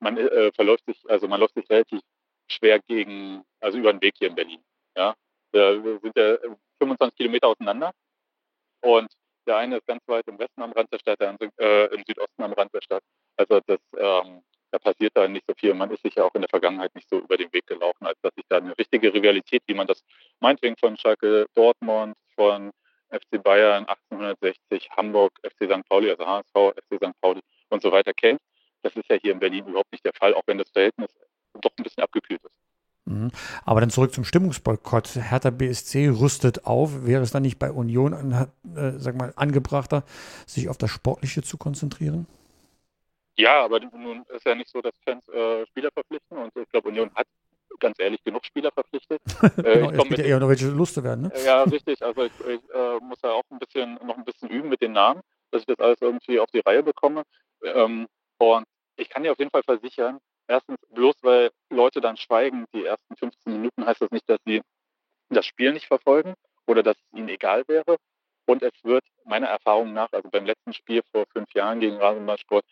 [0.00, 2.00] Man äh, verläuft sich, also man läuft sich relativ
[2.48, 4.62] schwer gegen, also über den Weg hier in Berlin.
[4.96, 5.14] Ja,
[5.52, 6.36] wir sind ja
[6.78, 7.92] 25 Kilometer auseinander
[8.82, 9.10] und
[9.46, 12.02] der eine ist ganz weit im Westen am Rand der Stadt, der andere äh, im
[12.06, 13.02] Südosten am Rand der Stadt.
[13.36, 15.74] Also das ähm, da passiert da nicht so viel.
[15.74, 18.18] Man ist sich ja auch in der Vergangenheit nicht so über den Weg gelaufen, als
[18.22, 20.02] dass sich da eine richtige Rivalität, wie man das
[20.40, 22.70] meinetwegen von Schalke Dortmund, von
[23.10, 25.88] FC Bayern 1860, Hamburg, FC St.
[25.88, 27.20] Pauli, also HSV, FC St.
[27.20, 28.40] Pauli und so weiter kennt.
[28.82, 31.10] Das ist ja hier in Berlin überhaupt nicht der Fall, auch wenn das Verhältnis
[31.60, 32.54] doch ein bisschen abgekühlt ist.
[33.06, 33.30] Mhm.
[33.64, 35.16] Aber dann zurück zum Stimmungsboykott.
[35.16, 37.06] Hertha BSC rüstet auf.
[37.06, 38.12] Wäre es dann nicht bei Union,
[38.74, 40.04] äh, sag mal, angebrachter,
[40.46, 42.26] sich auf das Sportliche zu konzentrieren?
[43.36, 46.88] Ja, aber nun ist ja nicht so, dass Fans äh, Spieler verpflichten und ich glaube,
[46.88, 47.26] Union hat
[47.78, 49.20] ganz ehrlich genug Spieler verpflichtet.
[49.66, 51.32] Äh, genau, es geht ja eher noch welche Lust zu werden, ne?
[51.44, 52.02] Ja, richtig.
[52.02, 54.92] Also ich, ich äh, muss ja auch ein bisschen noch ein bisschen üben mit den
[54.92, 55.20] Namen,
[55.50, 57.22] dass ich das alles irgendwie auf die Reihe bekomme.
[57.62, 58.06] Ähm,
[58.38, 58.64] und
[58.96, 60.18] ich kann dir auf jeden Fall versichern,
[60.48, 64.62] erstens, bloß weil Leute dann schweigen, die ersten 15 Minuten heißt das nicht, dass sie
[65.28, 66.34] das Spiel nicht verfolgen
[66.66, 67.96] oder dass es ihnen egal wäre.
[68.46, 72.64] Und es wird meiner Erfahrung nach, also beim letzten Spiel vor fünf Jahren gegen Rasenballsport,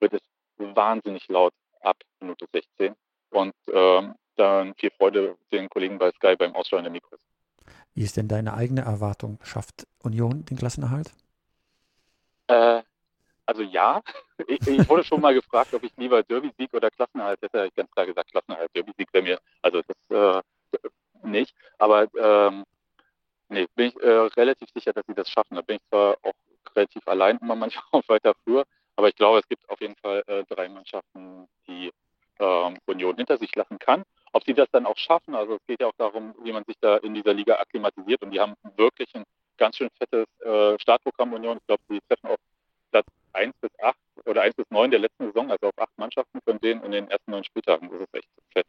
[0.00, 0.20] wird es
[0.58, 2.94] wahnsinnig laut ab Minute 16.
[3.30, 7.20] Und ähm, dann viel Freude den Kollegen bei Sky beim Aussteuern der Mikros.
[7.94, 9.38] Wie ist denn deine eigene Erwartung?
[9.42, 11.12] Schafft Union den Klassenerhalt?
[12.46, 12.82] Äh,
[13.46, 14.00] also ja,
[14.46, 17.66] ich, ich, wurde schon mal gefragt, ob ich lieber Derby-Sieg oder Klassenerhalt hätte.
[17.66, 18.70] Ich ganz klar gesagt, Klassenerhalt.
[18.74, 20.88] Derby-Sieg wäre mir, also das äh,
[21.26, 21.54] nicht.
[21.78, 22.64] Aber ähm,
[23.48, 25.56] nee, bin ich äh, relativ sicher, dass sie das schaffen.
[25.56, 26.32] Da bin ich zwar auch
[26.74, 28.64] relativ allein immer manchmal auch weiter früher,
[29.00, 31.90] aber ich glaube, es gibt auf jeden Fall äh, drei Mannschaften, die
[32.38, 34.02] ähm, Union hinter sich lassen kann.
[34.32, 36.76] Ob sie das dann auch schaffen, also es geht ja auch darum, wie man sich
[36.82, 39.24] da in dieser Liga akklimatisiert und die haben wirklich ein
[39.56, 41.56] ganz schön fettes äh, Startprogramm Union.
[41.56, 42.36] Ich glaube, sie treffen auf
[42.90, 43.96] Platz 1 bis 8
[44.26, 47.08] oder 1 bis 9 der letzten Saison, also auf acht Mannschaften von denen in den
[47.08, 47.88] ersten neun Spieltagen.
[47.90, 48.66] Das ist echt fett.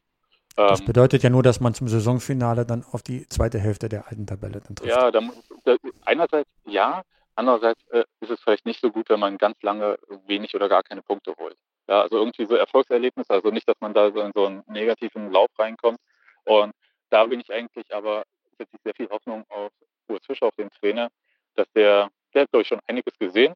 [0.55, 4.07] Das ähm, bedeutet ja nur, dass man zum Saisonfinale dann auf die zweite Hälfte der
[4.07, 4.89] alten Tabelle dann trifft.
[4.89, 5.19] Ja, da,
[5.65, 5.75] da,
[6.05, 7.03] einerseits ja,
[7.35, 10.83] andererseits äh, ist es vielleicht nicht so gut, wenn man ganz lange wenig oder gar
[10.83, 11.57] keine Punkte holt.
[11.87, 15.31] Ja, also irgendwie so Erfolgserlebnisse, also nicht, dass man da so in so einen negativen
[15.31, 15.99] Lauf reinkommt.
[16.45, 16.73] Und
[17.09, 18.23] da bin ich eigentlich aber,
[18.57, 19.71] setze ich sehr viel Hoffnung auf
[20.07, 21.09] Urs Fischer, auf den Trainer,
[21.55, 23.53] dass der, der hat, glaube ich, schon einiges gesehen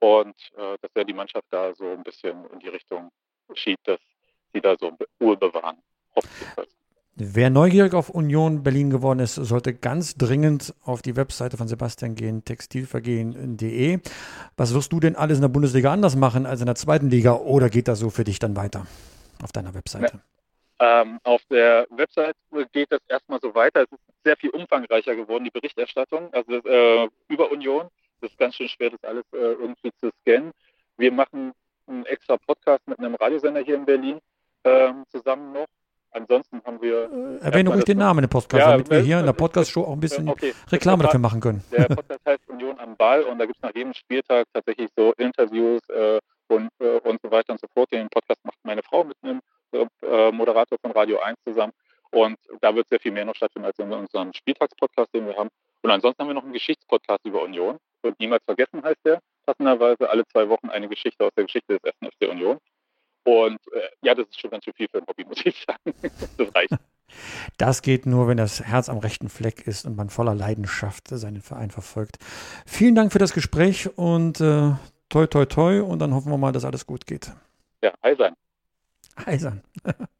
[0.00, 3.10] und äh, dass er die Mannschaft da so ein bisschen in die Richtung
[3.54, 4.00] schiebt, dass
[4.52, 5.82] sie da so Ruhe bewahren.
[6.14, 6.68] Hoffentlich.
[7.20, 12.14] Wer neugierig auf Union Berlin geworden ist, sollte ganz dringend auf die Webseite von Sebastian
[12.14, 13.98] gehen, textilvergehen.de.
[14.56, 17.34] Was wirst du denn alles in der Bundesliga anders machen als in der zweiten Liga
[17.34, 18.86] oder geht das so für dich dann weiter
[19.42, 20.20] auf deiner Webseite?
[20.80, 22.36] Ja, ähm, auf der Webseite
[22.70, 23.82] geht das erstmal so weiter.
[23.82, 27.88] Es ist sehr viel umfangreicher geworden, die Berichterstattung, also äh, über Union.
[28.20, 30.52] Es ist ganz schön schwer, das alles äh, irgendwie zu scannen.
[30.98, 31.50] Wir machen
[31.88, 34.20] einen extra Podcast mit einem Radiosender hier in Berlin
[34.62, 35.66] äh, zusammen noch
[36.18, 37.38] Ansonsten haben wir.
[37.40, 39.92] Äh, erwähne ruhig den Namen im Podcast, ja, damit wir hier in der Podcast-Show auch
[39.92, 40.52] ein bisschen okay.
[40.70, 41.62] Reklame dafür machen können.
[41.70, 45.12] Der Podcast heißt Union am Ball und da gibt es nach jedem Spieltag tatsächlich so
[45.16, 47.92] Interviews äh, und, äh, und so weiter und so fort.
[47.92, 49.40] Den Podcast macht meine Frau mit einem
[49.72, 51.72] äh, Moderator von Radio 1 zusammen.
[52.10, 55.50] Und da wird sehr viel mehr noch stattfinden als in unserem Spieltagspodcast, den wir haben.
[55.82, 57.76] Und ansonsten haben wir noch einen Geschichtspodcast über Union.
[58.02, 61.84] Und niemals vergessen heißt der passenderweise alle zwei Wochen eine Geschichte aus der Geschichte des
[61.84, 62.58] ersten FC Union.
[63.28, 65.94] Und äh, ja, das ist schon ganz schön viel für ein Hobby, muss ich sagen.
[66.38, 66.72] das reicht.
[67.56, 71.40] Das geht nur, wenn das Herz am rechten Fleck ist und man voller Leidenschaft seinen
[71.40, 72.18] Verein verfolgt.
[72.66, 74.72] Vielen Dank für das Gespräch und äh,
[75.08, 75.80] toi, toi, toi.
[75.80, 77.32] Und dann hoffen wir mal, dass alles gut geht.
[77.82, 78.34] Ja, eisern.
[79.16, 79.62] Eisern.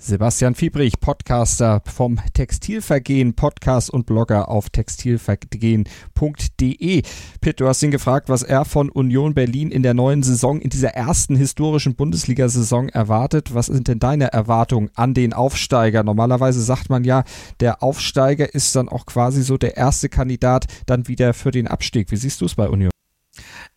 [0.00, 7.02] Sebastian Fiebrich, Podcaster vom Textilvergehen, Podcast und Blogger auf textilvergehen.de.
[7.40, 10.70] Pitt, du hast ihn gefragt, was er von Union Berlin in der neuen Saison, in
[10.70, 13.54] dieser ersten historischen Bundesliga-Saison erwartet.
[13.54, 16.04] Was sind denn deine Erwartungen an den Aufsteiger?
[16.04, 17.24] Normalerweise sagt man ja,
[17.58, 22.12] der Aufsteiger ist dann auch quasi so der erste Kandidat dann wieder für den Abstieg.
[22.12, 22.92] Wie siehst du es bei Union?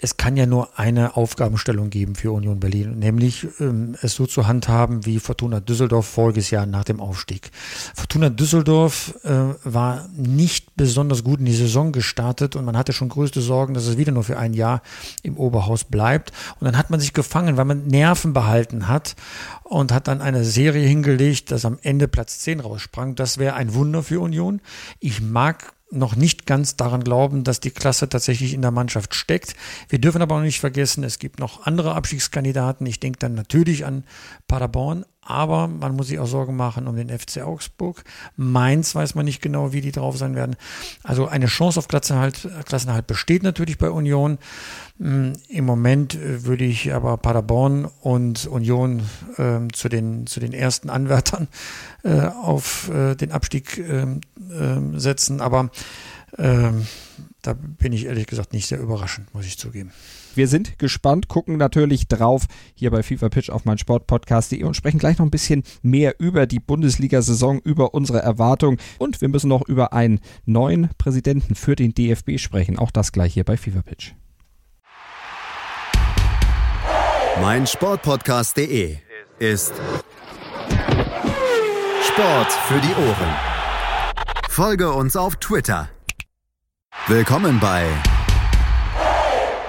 [0.01, 4.47] Es kann ja nur eine Aufgabenstellung geben für Union Berlin, nämlich ähm, es so zu
[4.47, 7.51] handhaben wie Fortuna Düsseldorf voriges Jahr nach dem Aufstieg.
[7.95, 13.09] Fortuna Düsseldorf äh, war nicht besonders gut in die Saison gestartet und man hatte schon
[13.09, 14.81] größte Sorgen, dass es wieder nur für ein Jahr
[15.21, 16.31] im Oberhaus bleibt.
[16.59, 19.15] Und dann hat man sich gefangen, weil man Nerven behalten hat
[19.63, 23.13] und hat dann eine Serie hingelegt, dass am Ende Platz 10 raussprang.
[23.13, 24.61] Das wäre ein Wunder für Union.
[24.99, 29.55] Ich mag noch nicht ganz daran glauben, dass die Klasse tatsächlich in der Mannschaft steckt.
[29.89, 32.85] Wir dürfen aber auch nicht vergessen, es gibt noch andere Abstiegskandidaten.
[32.87, 34.03] Ich denke dann natürlich an
[34.47, 38.03] Paderborn, aber man muss sich auch Sorgen machen um den FC Augsburg.
[38.35, 40.55] Mainz weiß man nicht genau, wie die drauf sein werden.
[41.03, 44.39] Also eine Chance auf Klassenhalt, Klassenhalt besteht natürlich bei Union.
[44.99, 49.03] Hm, Im Moment äh, würde ich aber Paderborn und Union
[49.37, 51.47] äh, zu, den, zu den ersten Anwärtern
[52.03, 55.39] äh, auf äh, den Abstieg ähm, ähm, setzen.
[55.39, 55.69] Aber
[56.37, 56.87] ähm,
[57.43, 59.91] da bin ich ehrlich gesagt nicht sehr überraschend, muss ich zugeben.
[60.33, 64.97] Wir sind gespannt, gucken natürlich drauf hier bei FIFA Pitch auf mein Sportpodcast.de und sprechen
[64.99, 69.67] gleich noch ein bisschen mehr über die Bundesliga-Saison, über unsere Erwartungen und wir müssen noch
[69.67, 72.79] über einen neuen Präsidenten für den DFB sprechen.
[72.79, 74.13] Auch das gleich hier bei FIFA Pitch.
[77.41, 78.97] Mein Sportpodcast.de
[79.39, 79.73] ist
[82.03, 83.35] Sport für die Ohren.
[84.49, 85.89] Folge uns auf Twitter.
[87.07, 87.87] Willkommen bei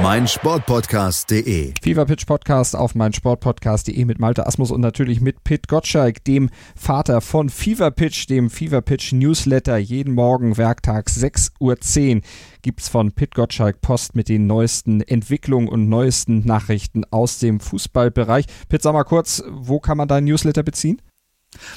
[0.00, 1.74] mein Sportpodcast.de.
[1.82, 6.50] Fever Pitch Podcast auf mein Sportpodcast.de mit Malte Asmus und natürlich mit Pit Gottschalk, dem
[6.76, 9.76] Vater von Fever Pitch, dem Fever Pitch Newsletter.
[9.76, 12.22] Jeden Morgen werktags 6.10 Uhr
[12.62, 18.46] gibt's von Pit Gottschalk Post mit den neuesten Entwicklungen und neuesten Nachrichten aus dem Fußballbereich.
[18.68, 21.00] Pit, sag mal kurz, wo kann man deinen Newsletter beziehen?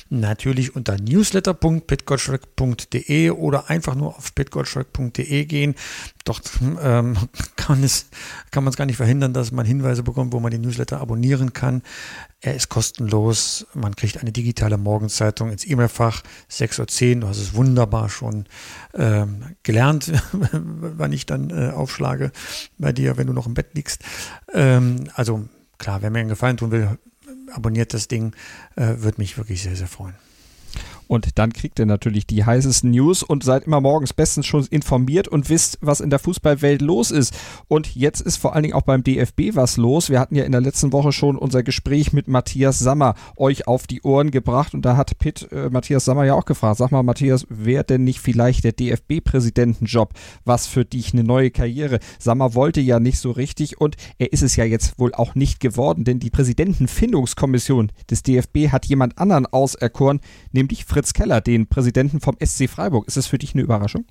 [0.09, 5.75] Natürlich unter newsletter.pitgottschalk.de oder einfach nur auf pitgottschalk.de gehen.
[6.23, 6.51] Dort
[6.81, 7.17] ähm,
[7.55, 8.09] kann, es,
[8.51, 11.53] kann man es gar nicht verhindern, dass man Hinweise bekommt, wo man den Newsletter abonnieren
[11.53, 11.81] kann.
[12.41, 13.65] Er ist kostenlos.
[13.73, 17.21] Man kriegt eine digitale Morgenzeitung ins E-Mail-Fach 6.10 Uhr.
[17.21, 18.45] Du hast es wunderbar schon
[18.93, 22.31] ähm, gelernt, wann ich dann äh, aufschlage
[22.77, 24.03] bei dir, wenn du noch im Bett liegst.
[24.53, 26.97] Ähm, also klar, wer mir einen Gefallen tun will,
[27.51, 28.35] abonniert das Ding,
[28.75, 30.15] würde mich wirklich sehr, sehr freuen.
[31.07, 35.27] Und dann kriegt ihr natürlich die heißesten News und seid immer morgens bestens schon informiert
[35.27, 37.33] und wisst, was in der Fußballwelt los ist.
[37.67, 40.09] Und jetzt ist vor allen Dingen auch beim DFB was los.
[40.09, 43.87] Wir hatten ja in der letzten Woche schon unser Gespräch mit Matthias Sammer euch auf
[43.87, 46.77] die Ohren gebracht und da hat Pitt äh, Matthias Sammer ja auch gefragt.
[46.77, 51.99] Sag mal, Matthias, wäre denn nicht vielleicht der DFB-Präsidentenjob was für dich eine neue Karriere?
[52.19, 55.59] Sammer wollte ja nicht so richtig und er ist es ja jetzt wohl auch nicht
[55.59, 60.19] geworden, denn die Präsidentenfindungskommission des DFB hat jemand anderen auserkoren,
[60.51, 63.05] nämlich Fritz Keller, den Präsidenten vom SC Freiburg.
[63.05, 64.05] Ist das für dich eine Überraschung?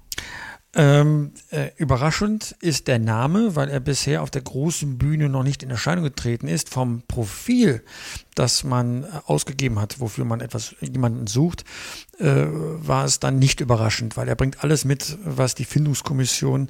[0.74, 5.62] Ähm, äh, überraschend ist der Name, weil er bisher auf der großen Bühne noch nicht
[5.62, 6.68] in Erscheinung getreten ist.
[6.68, 7.82] Vom Profil,
[8.34, 11.64] das man äh, ausgegeben hat, wofür man etwas jemanden sucht,
[12.18, 16.68] äh, war es dann nicht überraschend, weil er bringt alles mit, was die Findungskommission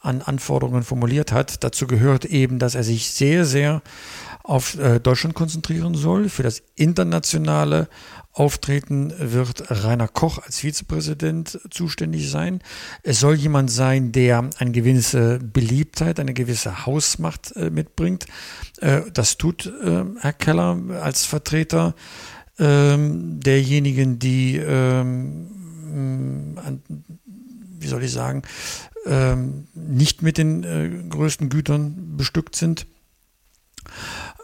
[0.00, 1.64] an Anforderungen formuliert hat.
[1.64, 3.80] Dazu gehört eben, dass er sich sehr, sehr
[4.44, 7.88] auf äh, Deutschland konzentrieren soll, für das internationale
[8.32, 12.60] Auftreten wird Rainer Koch als Vizepräsident zuständig sein.
[13.02, 18.26] Es soll jemand sein, der eine gewisse Beliebtheit, eine gewisse Hausmacht äh, mitbringt.
[18.80, 21.94] Äh, das tut äh, Herr Keller als Vertreter
[22.58, 26.82] ähm, derjenigen, die, ähm, an,
[27.78, 28.42] wie soll ich sagen,
[29.06, 32.86] ähm, nicht mit den äh, größten Gütern bestückt sind.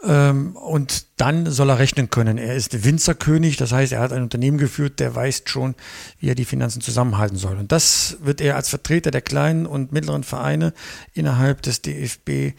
[0.03, 2.37] Ähm, und dann soll er rechnen können.
[2.37, 5.75] Er ist Winzerkönig, das heißt, er hat ein Unternehmen geführt, der weiß schon,
[6.19, 7.57] wie er die Finanzen zusammenhalten soll.
[7.57, 10.73] Und das wird er als Vertreter der kleinen und mittleren Vereine
[11.13, 12.53] innerhalb des DFB äh,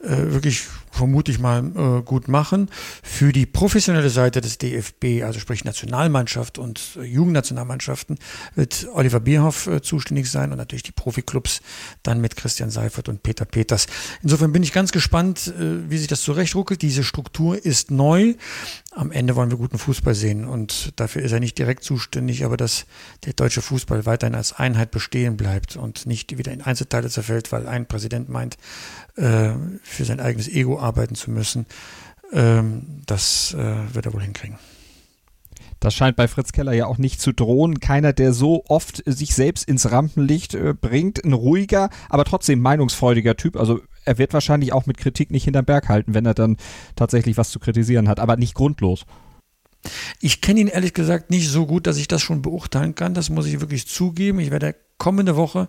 [0.00, 0.64] wirklich
[0.98, 2.68] vermute ich mal, äh, gut machen.
[3.02, 8.18] Für die professionelle Seite des DFB, also sprich Nationalmannschaft und äh, Jugendnationalmannschaften,
[8.54, 11.60] wird Oliver Bierhoff äh, zuständig sein und natürlich die Profiklubs
[12.02, 13.86] dann mit Christian Seifert und Peter Peters.
[14.22, 16.82] Insofern bin ich ganz gespannt, äh, wie sich das zurechtruckelt.
[16.82, 18.34] Diese Struktur ist neu.
[18.92, 22.56] Am Ende wollen wir guten Fußball sehen und dafür ist er nicht direkt zuständig, aber
[22.56, 22.86] dass
[23.26, 27.68] der deutsche Fußball weiterhin als Einheit bestehen bleibt und nicht wieder in Einzelteile zerfällt, weil
[27.68, 28.56] ein Präsident meint,
[29.16, 29.50] äh,
[29.82, 31.66] für sein eigenes Ego arbeiten zu müssen.
[32.32, 34.58] Ähm, das äh, wird er wohl hinkriegen.
[35.80, 37.78] Das scheint bei Fritz Keller ja auch nicht zu drohen.
[37.78, 41.24] Keiner, der so oft sich selbst ins Rampenlicht äh, bringt.
[41.24, 43.56] Ein ruhiger, aber trotzdem meinungsfreudiger Typ.
[43.56, 46.56] Also er wird wahrscheinlich auch mit Kritik nicht hinterm Berg halten, wenn er dann
[46.96, 49.04] tatsächlich was zu kritisieren hat, aber nicht grundlos.
[50.20, 53.14] Ich kenne ihn ehrlich gesagt nicht so gut, dass ich das schon beurteilen kann.
[53.14, 54.40] Das muss ich wirklich zugeben.
[54.40, 55.68] Ich werde kommende Woche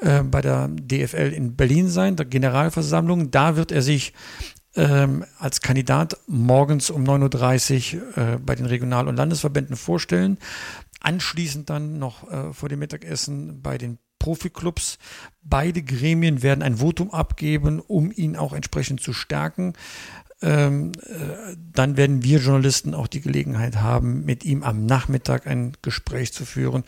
[0.00, 3.30] äh, bei der DFL in Berlin sein, der Generalversammlung.
[3.30, 4.12] Da wird er sich
[4.76, 10.38] ähm, als Kandidat morgens um 9.30 Uhr äh, bei den Regional- und Landesverbänden vorstellen.
[11.00, 14.98] Anschließend dann noch äh, vor dem Mittagessen bei den Profiklubs.
[15.42, 19.72] Beide Gremien werden ein Votum abgeben, um ihn auch entsprechend zu stärken.
[20.42, 25.72] Ähm, äh, dann werden wir Journalisten auch die Gelegenheit haben, mit ihm am Nachmittag ein
[25.82, 26.84] Gespräch zu führen.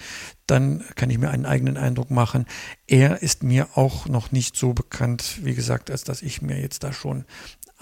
[0.47, 2.47] Dann kann ich mir einen eigenen Eindruck machen.
[2.87, 6.83] Er ist mir auch noch nicht so bekannt, wie gesagt, als dass ich mir jetzt
[6.83, 7.25] da schon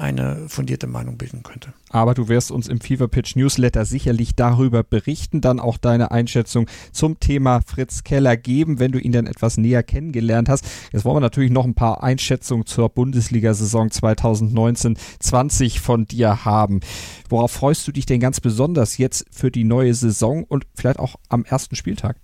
[0.00, 1.72] eine fundierte Meinung bilden könnte.
[1.90, 6.66] Aber du wirst uns im Fever Pitch Newsletter sicherlich darüber berichten, dann auch deine Einschätzung
[6.92, 10.64] zum Thema Fritz Keller geben, wenn du ihn dann etwas näher kennengelernt hast.
[10.92, 16.80] Jetzt wollen wir natürlich noch ein paar Einschätzungen zur Bundesliga-Saison 2019-20 von dir haben.
[17.28, 21.16] Worauf freust du dich denn ganz besonders jetzt für die neue Saison und vielleicht auch
[21.28, 22.16] am ersten Spieltag?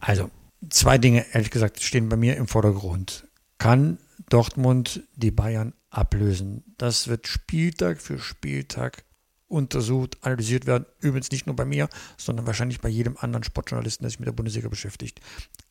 [0.00, 0.30] Also,
[0.68, 3.28] zwei Dinge, ehrlich gesagt, stehen bei mir im Vordergrund.
[3.58, 3.98] Kann
[4.32, 6.64] Dortmund die Bayern ablösen.
[6.78, 9.04] Das wird Spieltag für Spieltag
[9.46, 10.86] untersucht, analysiert werden.
[11.00, 14.32] Übrigens nicht nur bei mir, sondern wahrscheinlich bei jedem anderen Sportjournalisten, der sich mit der
[14.32, 15.20] Bundesliga beschäftigt.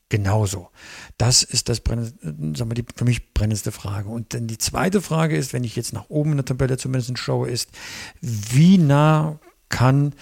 [0.10, 0.70] Genauso.
[1.18, 4.10] Das ist das sagen wir, die für mich brennendste Frage.
[4.10, 7.18] Und dann die zweite Frage ist, wenn ich jetzt nach oben in der Tabelle zumindest
[7.18, 7.72] schaue, ist,
[8.22, 9.40] wie nah
[9.70, 10.14] kann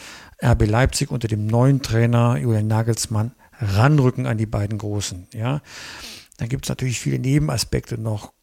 [0.42, 5.28] RB Leipzig unter dem neuen Trainer Julian Nagelsmann ranrücken an die beiden Großen?
[5.34, 5.62] Ja,
[6.40, 8.34] dann gibt es natürlich viele Nebenaspekte noch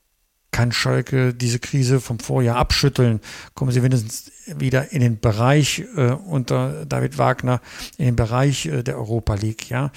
[0.57, 3.21] kann Schalke diese Krise vom Vorjahr abschütteln?
[3.55, 7.61] Kommen sie wenigstens wieder in den Bereich äh, unter David Wagner,
[7.99, 9.93] in den Bereich äh, der Europa League, ja?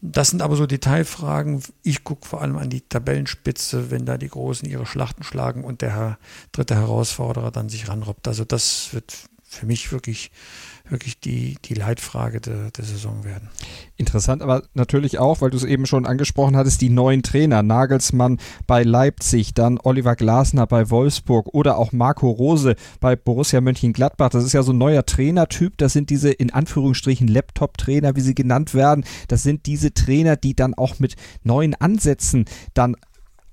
[0.00, 1.60] Das sind aber so Detailfragen.
[1.82, 5.82] Ich gucke vor allem an die Tabellenspitze, wenn da die Großen ihre Schlachten schlagen und
[5.82, 6.18] der
[6.52, 8.28] dritte Herausforderer dann sich ranrobbt.
[8.28, 10.30] Also das wird für mich wirklich
[10.90, 13.48] wirklich die, die Leitfrage de, der Saison werden.
[13.96, 17.62] Interessant, aber natürlich auch, weil du es eben schon angesprochen hattest, die neuen Trainer.
[17.62, 24.30] Nagelsmann bei Leipzig, dann Oliver Glasner bei Wolfsburg oder auch Marco Rose bei Borussia Mönchengladbach.
[24.30, 25.78] Das ist ja so ein neuer Trainertyp.
[25.78, 29.04] Das sind diese in Anführungsstrichen Laptop-Trainer, wie sie genannt werden.
[29.28, 32.96] Das sind diese Trainer, die dann auch mit neuen Ansätzen dann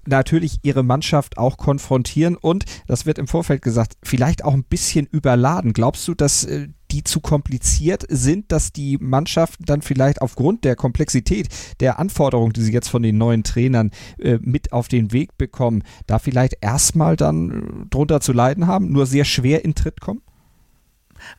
[0.06, 5.08] natürlich ihre Mannschaft auch konfrontieren und, das wird im Vorfeld gesagt, vielleicht auch ein bisschen
[5.08, 5.74] überladen.
[5.74, 10.76] Glaubst du, dass äh, die zu kompliziert sind, dass die Mannschaften dann vielleicht aufgrund der
[10.76, 11.48] Komplexität
[11.80, 13.90] der Anforderungen, die sie jetzt von den neuen Trainern
[14.20, 19.08] äh, mit auf den Weg bekommen, da vielleicht erstmal dann drunter zu leiden haben, nur
[19.08, 20.22] sehr schwer in Tritt kommen?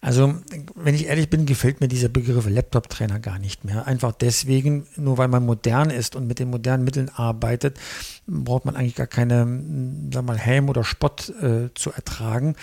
[0.01, 0.35] Also,
[0.75, 3.87] wenn ich ehrlich bin, gefällt mir dieser Begriff Laptop-Trainer gar nicht mehr.
[3.87, 7.79] Einfach deswegen, nur weil man modern ist und mit den modernen Mitteln arbeitet,
[8.27, 9.47] braucht man eigentlich gar keine,
[10.13, 12.57] sag mal, Helm oder Spott äh, zu ertragen.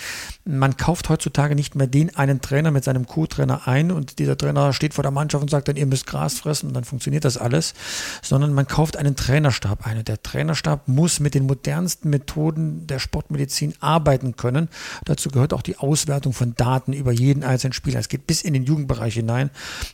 [0.44, 4.74] Man kauft heutzutage nicht mehr den einen Trainer mit seinem Co-Trainer ein und dieser Trainer
[4.74, 7.38] steht vor der Mannschaft und sagt dann, ihr müsst Gras fressen und dann funktioniert das
[7.38, 7.74] alles,
[8.22, 13.00] sondern man kauft einen Trainerstab ein und der Trainerstab muss mit den modernsten Methoden der
[13.00, 14.70] Sportmedizin arbeiten können.
[15.06, 18.00] Dazu gehört auch die Auswertung von Daten über jeden einzelnen Spieler.
[18.00, 19.50] Es geht bis in den Jugendbereich hinein,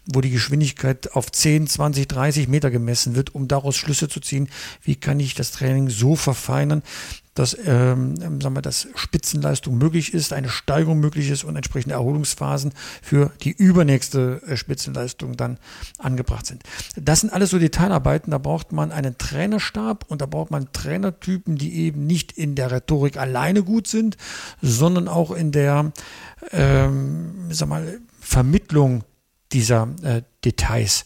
[0.05, 4.49] wo die Geschwindigkeit auf 10, 20, 30 Meter gemessen wird, um daraus Schlüsse zu ziehen,
[4.83, 6.83] wie kann ich das Training so verfeinern,
[7.37, 12.73] dass, ähm, sagen wir, dass Spitzenleistung möglich ist, eine Steigerung möglich ist und entsprechende Erholungsphasen
[13.01, 15.59] für die übernächste äh, Spitzenleistung dann
[15.99, 16.63] angebracht sind.
[16.95, 21.57] Das sind alles so Detailarbeiten, da braucht man einen Trainerstab und da braucht man Trainertypen,
[21.57, 24.17] die eben nicht in der Rhetorik alleine gut sind,
[24.61, 25.91] sondern auch in der,
[26.51, 29.03] ähm, sag mal, Vermittlung
[29.51, 31.05] dieser äh, Details.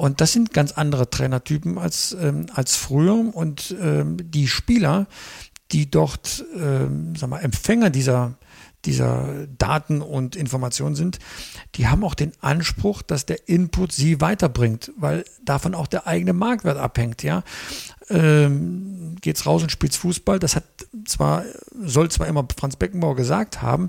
[0.00, 3.34] Und das sind ganz andere Trainertypen als, ähm, als früher.
[3.36, 5.06] Und ähm, die Spieler,
[5.72, 8.34] die dort ähm, sag mal, Empfänger dieser,
[8.84, 11.18] dieser Daten und Informationen sind,
[11.74, 16.32] die haben auch den Anspruch, dass der Input sie weiterbringt, weil davon auch der eigene
[16.32, 17.22] Marktwert abhängt.
[17.22, 17.42] Ja,
[18.08, 20.38] ähm, geht's raus und spielt's Fußball.
[20.38, 20.64] Das hat
[21.04, 21.44] zwar
[21.80, 23.88] soll zwar immer Franz Beckenbauer gesagt haben,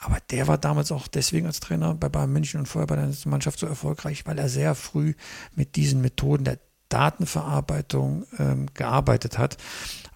[0.00, 3.10] aber der war damals auch deswegen als Trainer bei Bayern München und vorher bei der
[3.26, 5.14] Mannschaft so erfolgreich, weil er sehr früh
[5.54, 6.58] mit diesen Methoden der
[6.88, 9.58] Datenverarbeitung ähm, gearbeitet hat.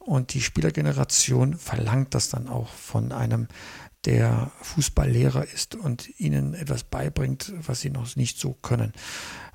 [0.04, 3.48] Und die Spielergeneration verlangt das dann auch von einem,
[4.04, 8.92] der Fußballlehrer ist und ihnen etwas beibringt, was sie noch nicht so können.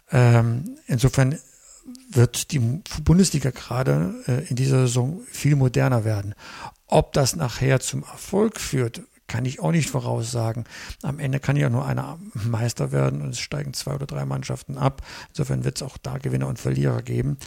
[0.10, 1.38] Ähm, insofern
[2.10, 6.34] wird die Bundesliga gerade äh, in dieser Saison viel moderner werden.
[6.86, 10.64] Ob das nachher zum Erfolg führt, kann ich auch nicht voraussagen.
[11.04, 14.78] Am Ende kann ja nur einer Meister werden und es steigen zwei oder drei Mannschaften
[14.78, 15.02] ab.
[15.30, 17.38] Insofern wird es auch da Gewinner und Verlierer geben.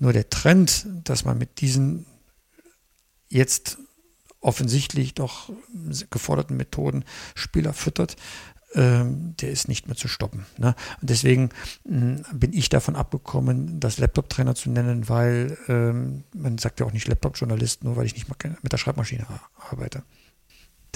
[0.00, 2.06] Nur der Trend, dass man mit diesen
[3.28, 3.78] jetzt
[4.40, 5.50] offensichtlich doch
[6.10, 7.04] geforderten Methoden
[7.34, 8.16] Spieler füttert,
[8.74, 10.44] ähm, der ist nicht mehr zu stoppen.
[10.58, 10.74] Ne?
[11.00, 11.48] Und deswegen
[11.84, 16.92] mh, bin ich davon abgekommen, das Laptop-Trainer zu nennen, weil ähm, man sagt ja auch
[16.92, 19.26] nicht Laptop-Journalist, nur weil ich nicht mit der Schreibmaschine
[19.70, 20.02] arbeite.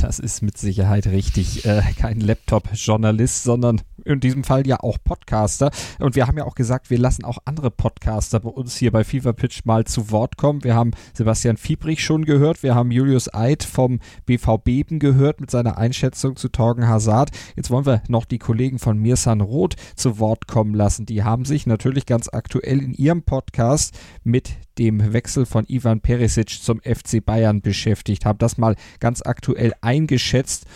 [0.03, 1.65] Das ist mit Sicherheit richtig.
[1.65, 5.71] Äh, kein Laptop-Journalist, sondern in diesem Fall ja auch Podcaster.
[6.01, 9.05] Und wir haben ja auch gesagt, wir lassen auch andere Podcaster bei uns hier bei
[9.05, 10.65] Fever Pitch mal zu Wort kommen.
[10.65, 12.65] Wir haben Sebastian Fiebrich schon gehört.
[12.65, 17.31] Wir haben Julius Eid vom BVB gehört mit seiner Einschätzung zu Torgen Hazard.
[17.55, 21.07] Jetzt wollen wir noch die Kollegen von Mirsan Roth zu Wort kommen lassen.
[21.07, 26.51] Die haben sich natürlich ganz aktuell in ihrem Podcast mit dem Wechsel von Ivan Perisic
[26.51, 30.67] zum FC Bayern beschäftigt, haben das mal ganz aktuell eingeschätzt.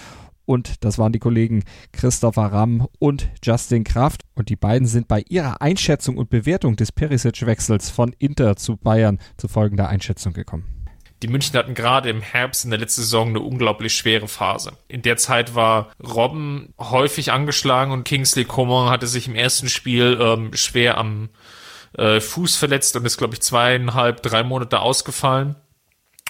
[0.44, 4.22] Und das waren die Kollegen Christopher Ramm und Justin Kraft.
[4.34, 9.18] Und die beiden sind bei ihrer Einschätzung und Bewertung des Perisic-Wechsels von Inter zu Bayern
[9.36, 10.76] zu folgender Einschätzung gekommen.
[11.22, 14.72] Die München hatten gerade im Herbst in der letzten Saison eine unglaublich schwere Phase.
[14.86, 20.18] In der Zeit war Robben häufig angeschlagen und Kingsley Coman hatte sich im ersten Spiel
[20.20, 21.30] ähm, schwer am
[21.96, 25.56] äh, Fuß verletzt und ist, glaube ich, zweieinhalb, drei Monate ausgefallen.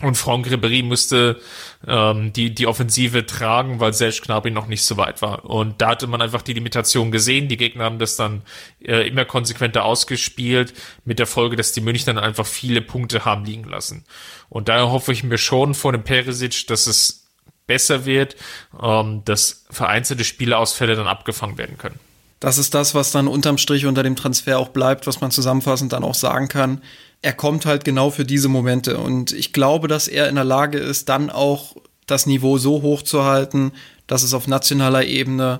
[0.02, 1.40] Und Franck Ribéry musste
[1.86, 5.46] ähm, die, die Offensive tragen, weil Serge Gnabry noch nicht so weit war.
[5.46, 7.48] Und da hatte man einfach die Limitation gesehen.
[7.48, 8.42] Die Gegner haben das dann
[8.84, 10.74] äh, immer konsequenter ausgespielt,
[11.06, 14.04] mit der Folge, dass die München dann einfach viele Punkte haben liegen lassen.
[14.50, 17.28] Und daher hoffe ich mir schon vor dem Perisic, dass es
[17.66, 18.36] besser wird,
[18.78, 21.98] ähm, dass vereinzelte Spieleausfälle dann abgefangen werden können.
[22.46, 25.92] Das ist das, was dann unterm Strich unter dem Transfer auch bleibt, was man zusammenfassend
[25.92, 26.80] dann auch sagen kann.
[27.20, 28.98] er kommt halt genau für diese Momente.
[28.98, 31.74] Und ich glaube, dass er in der Lage ist, dann auch
[32.06, 33.72] das Niveau so hoch zu halten,
[34.06, 35.58] dass es auf nationaler Ebene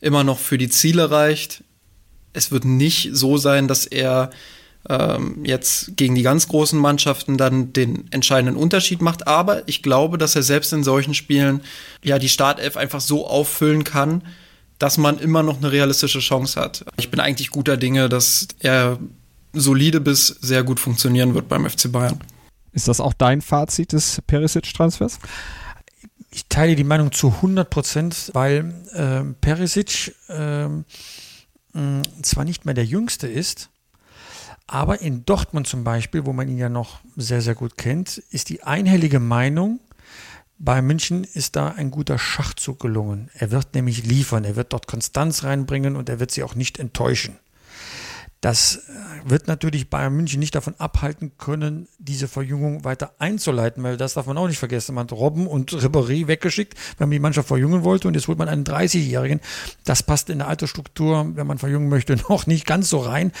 [0.00, 1.62] immer noch für die Ziele reicht.
[2.32, 4.30] Es wird nicht so sein, dass er
[4.88, 9.28] ähm, jetzt gegen die ganz großen Mannschaften dann den entscheidenden Unterschied macht.
[9.28, 11.60] Aber ich glaube, dass er selbst in solchen Spielen
[12.02, 14.24] ja die Startelf einfach so auffüllen kann,
[14.78, 16.84] dass man immer noch eine realistische Chance hat.
[16.96, 18.98] Ich bin eigentlich guter Dinge, dass er
[19.52, 22.20] solide bis sehr gut funktionieren wird beim FC Bayern.
[22.72, 25.20] Ist das auch dein Fazit des Perisic-Transfers?
[26.30, 30.66] Ich teile die Meinung zu 100 Prozent, weil äh, Perisic äh,
[32.22, 33.70] zwar nicht mehr der Jüngste ist,
[34.66, 38.48] aber in Dortmund zum Beispiel, wo man ihn ja noch sehr, sehr gut kennt, ist
[38.48, 39.80] die einhellige Meinung,
[40.58, 43.30] bei München ist da ein guter Schachzug gelungen.
[43.34, 46.78] Er wird nämlich liefern, er wird dort Konstanz reinbringen und er wird sie auch nicht
[46.78, 47.38] enttäuschen.
[48.44, 53.96] Das äh, wird natürlich Bayern München nicht davon abhalten können, diese Verjüngung weiter einzuleiten, weil
[53.96, 54.94] das darf man auch nicht vergessen.
[54.94, 58.36] Man hat Robben und Ribéry weggeschickt, wenn man die Mannschaft verjüngen wollte und jetzt holt
[58.36, 59.40] man einen 30-Jährigen.
[59.84, 63.32] Das passt in der Altersstruktur, wenn man verjüngen möchte, noch nicht ganz so rein.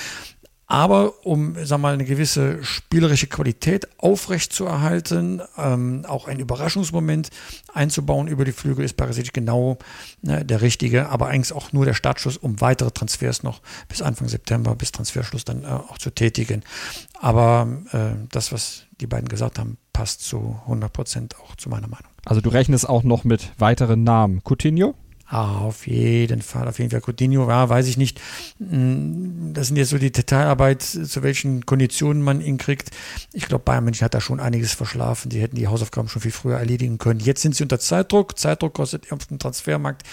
[0.66, 7.28] Aber um, sag mal, eine gewisse spielerische Qualität aufrechtzuerhalten, ähm, auch einen Überraschungsmoment
[7.74, 9.78] einzubauen über die Flügel, ist Barisic genau
[10.22, 14.28] ne, der richtige, aber eigentlich auch nur der Startschuss, um weitere Transfers noch bis Anfang
[14.28, 16.62] September, bis Transferschluss dann äh, auch zu tätigen.
[17.20, 21.88] Aber äh, das, was die beiden gesagt haben, passt zu 100 Prozent auch zu meiner
[21.88, 22.10] Meinung.
[22.24, 24.42] Also du rechnest auch noch mit weiteren Namen.
[24.42, 24.94] Coutinho?
[25.34, 27.00] Ah, auf jeden Fall, auf jeden Fall.
[27.00, 28.20] Coutinho, ja, weiß ich nicht.
[28.60, 32.92] Hm, das sind jetzt so die Detailarbeit, zu welchen Konditionen man ihn kriegt.
[33.32, 35.30] Ich glaube, Bayern München hat da schon einiges verschlafen.
[35.30, 37.18] Die hätten die Hausaufgaben schon viel früher erledigen können.
[37.18, 38.38] Jetzt sind sie unter Zeitdruck.
[38.38, 40.04] Zeitdruck kostet auf dem Transfermarkt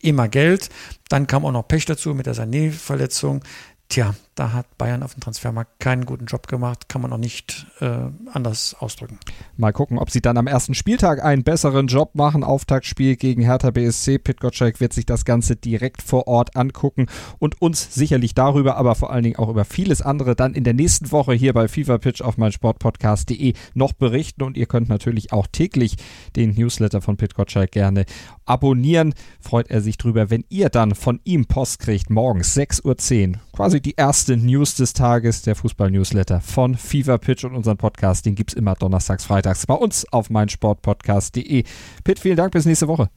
[0.00, 0.70] immer Geld.
[1.08, 3.44] Dann kam auch noch Pech dazu mit der Sané-Verletzung.
[3.88, 7.66] Tja, da hat Bayern auf dem Transfermarkt keinen guten Job gemacht, kann man auch nicht
[7.80, 9.18] äh, anders ausdrücken.
[9.56, 12.42] Mal gucken, ob sie dann am ersten Spieltag einen besseren Job machen.
[12.42, 14.18] Auftaktspiel gegen Hertha BSC.
[14.18, 17.06] Pit Gottschalk wird sich das Ganze direkt vor Ort angucken
[17.38, 20.74] und uns sicherlich darüber, aber vor allen Dingen auch über vieles andere dann in der
[20.74, 25.46] nächsten Woche hier bei FIFA Pitch auf meinsportpodcast.de noch berichten und ihr könnt natürlich auch
[25.46, 25.96] täglich
[26.34, 28.04] den Newsletter von Pit Gottschalk gerne
[28.44, 29.14] abonnieren.
[29.40, 33.40] Freut er sich drüber, wenn ihr dann von ihm Post kriegt, morgens 6.10 Uhr.
[33.52, 38.26] Quasi die erste News des Tages, der Fußball-Newsletter von Fever Pitch und unseren Podcast.
[38.26, 41.64] Den gibt es immer donnerstags, freitags bei uns auf meinsportpodcast.de.
[42.02, 43.08] Pitt, vielen Dank, bis nächste Woche.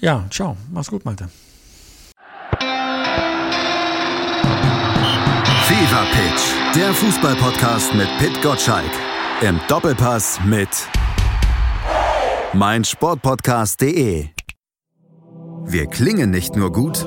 [0.00, 0.56] Ja, ciao.
[0.70, 1.28] Mach's gut, Malte.
[5.66, 8.90] Fever Pitch, der Fußball-Podcast mit Pitt Gottschalk.
[9.40, 10.68] Im Doppelpass mit
[12.52, 14.28] meinsportpodcast.de.
[15.64, 17.06] Wir klingen nicht nur gut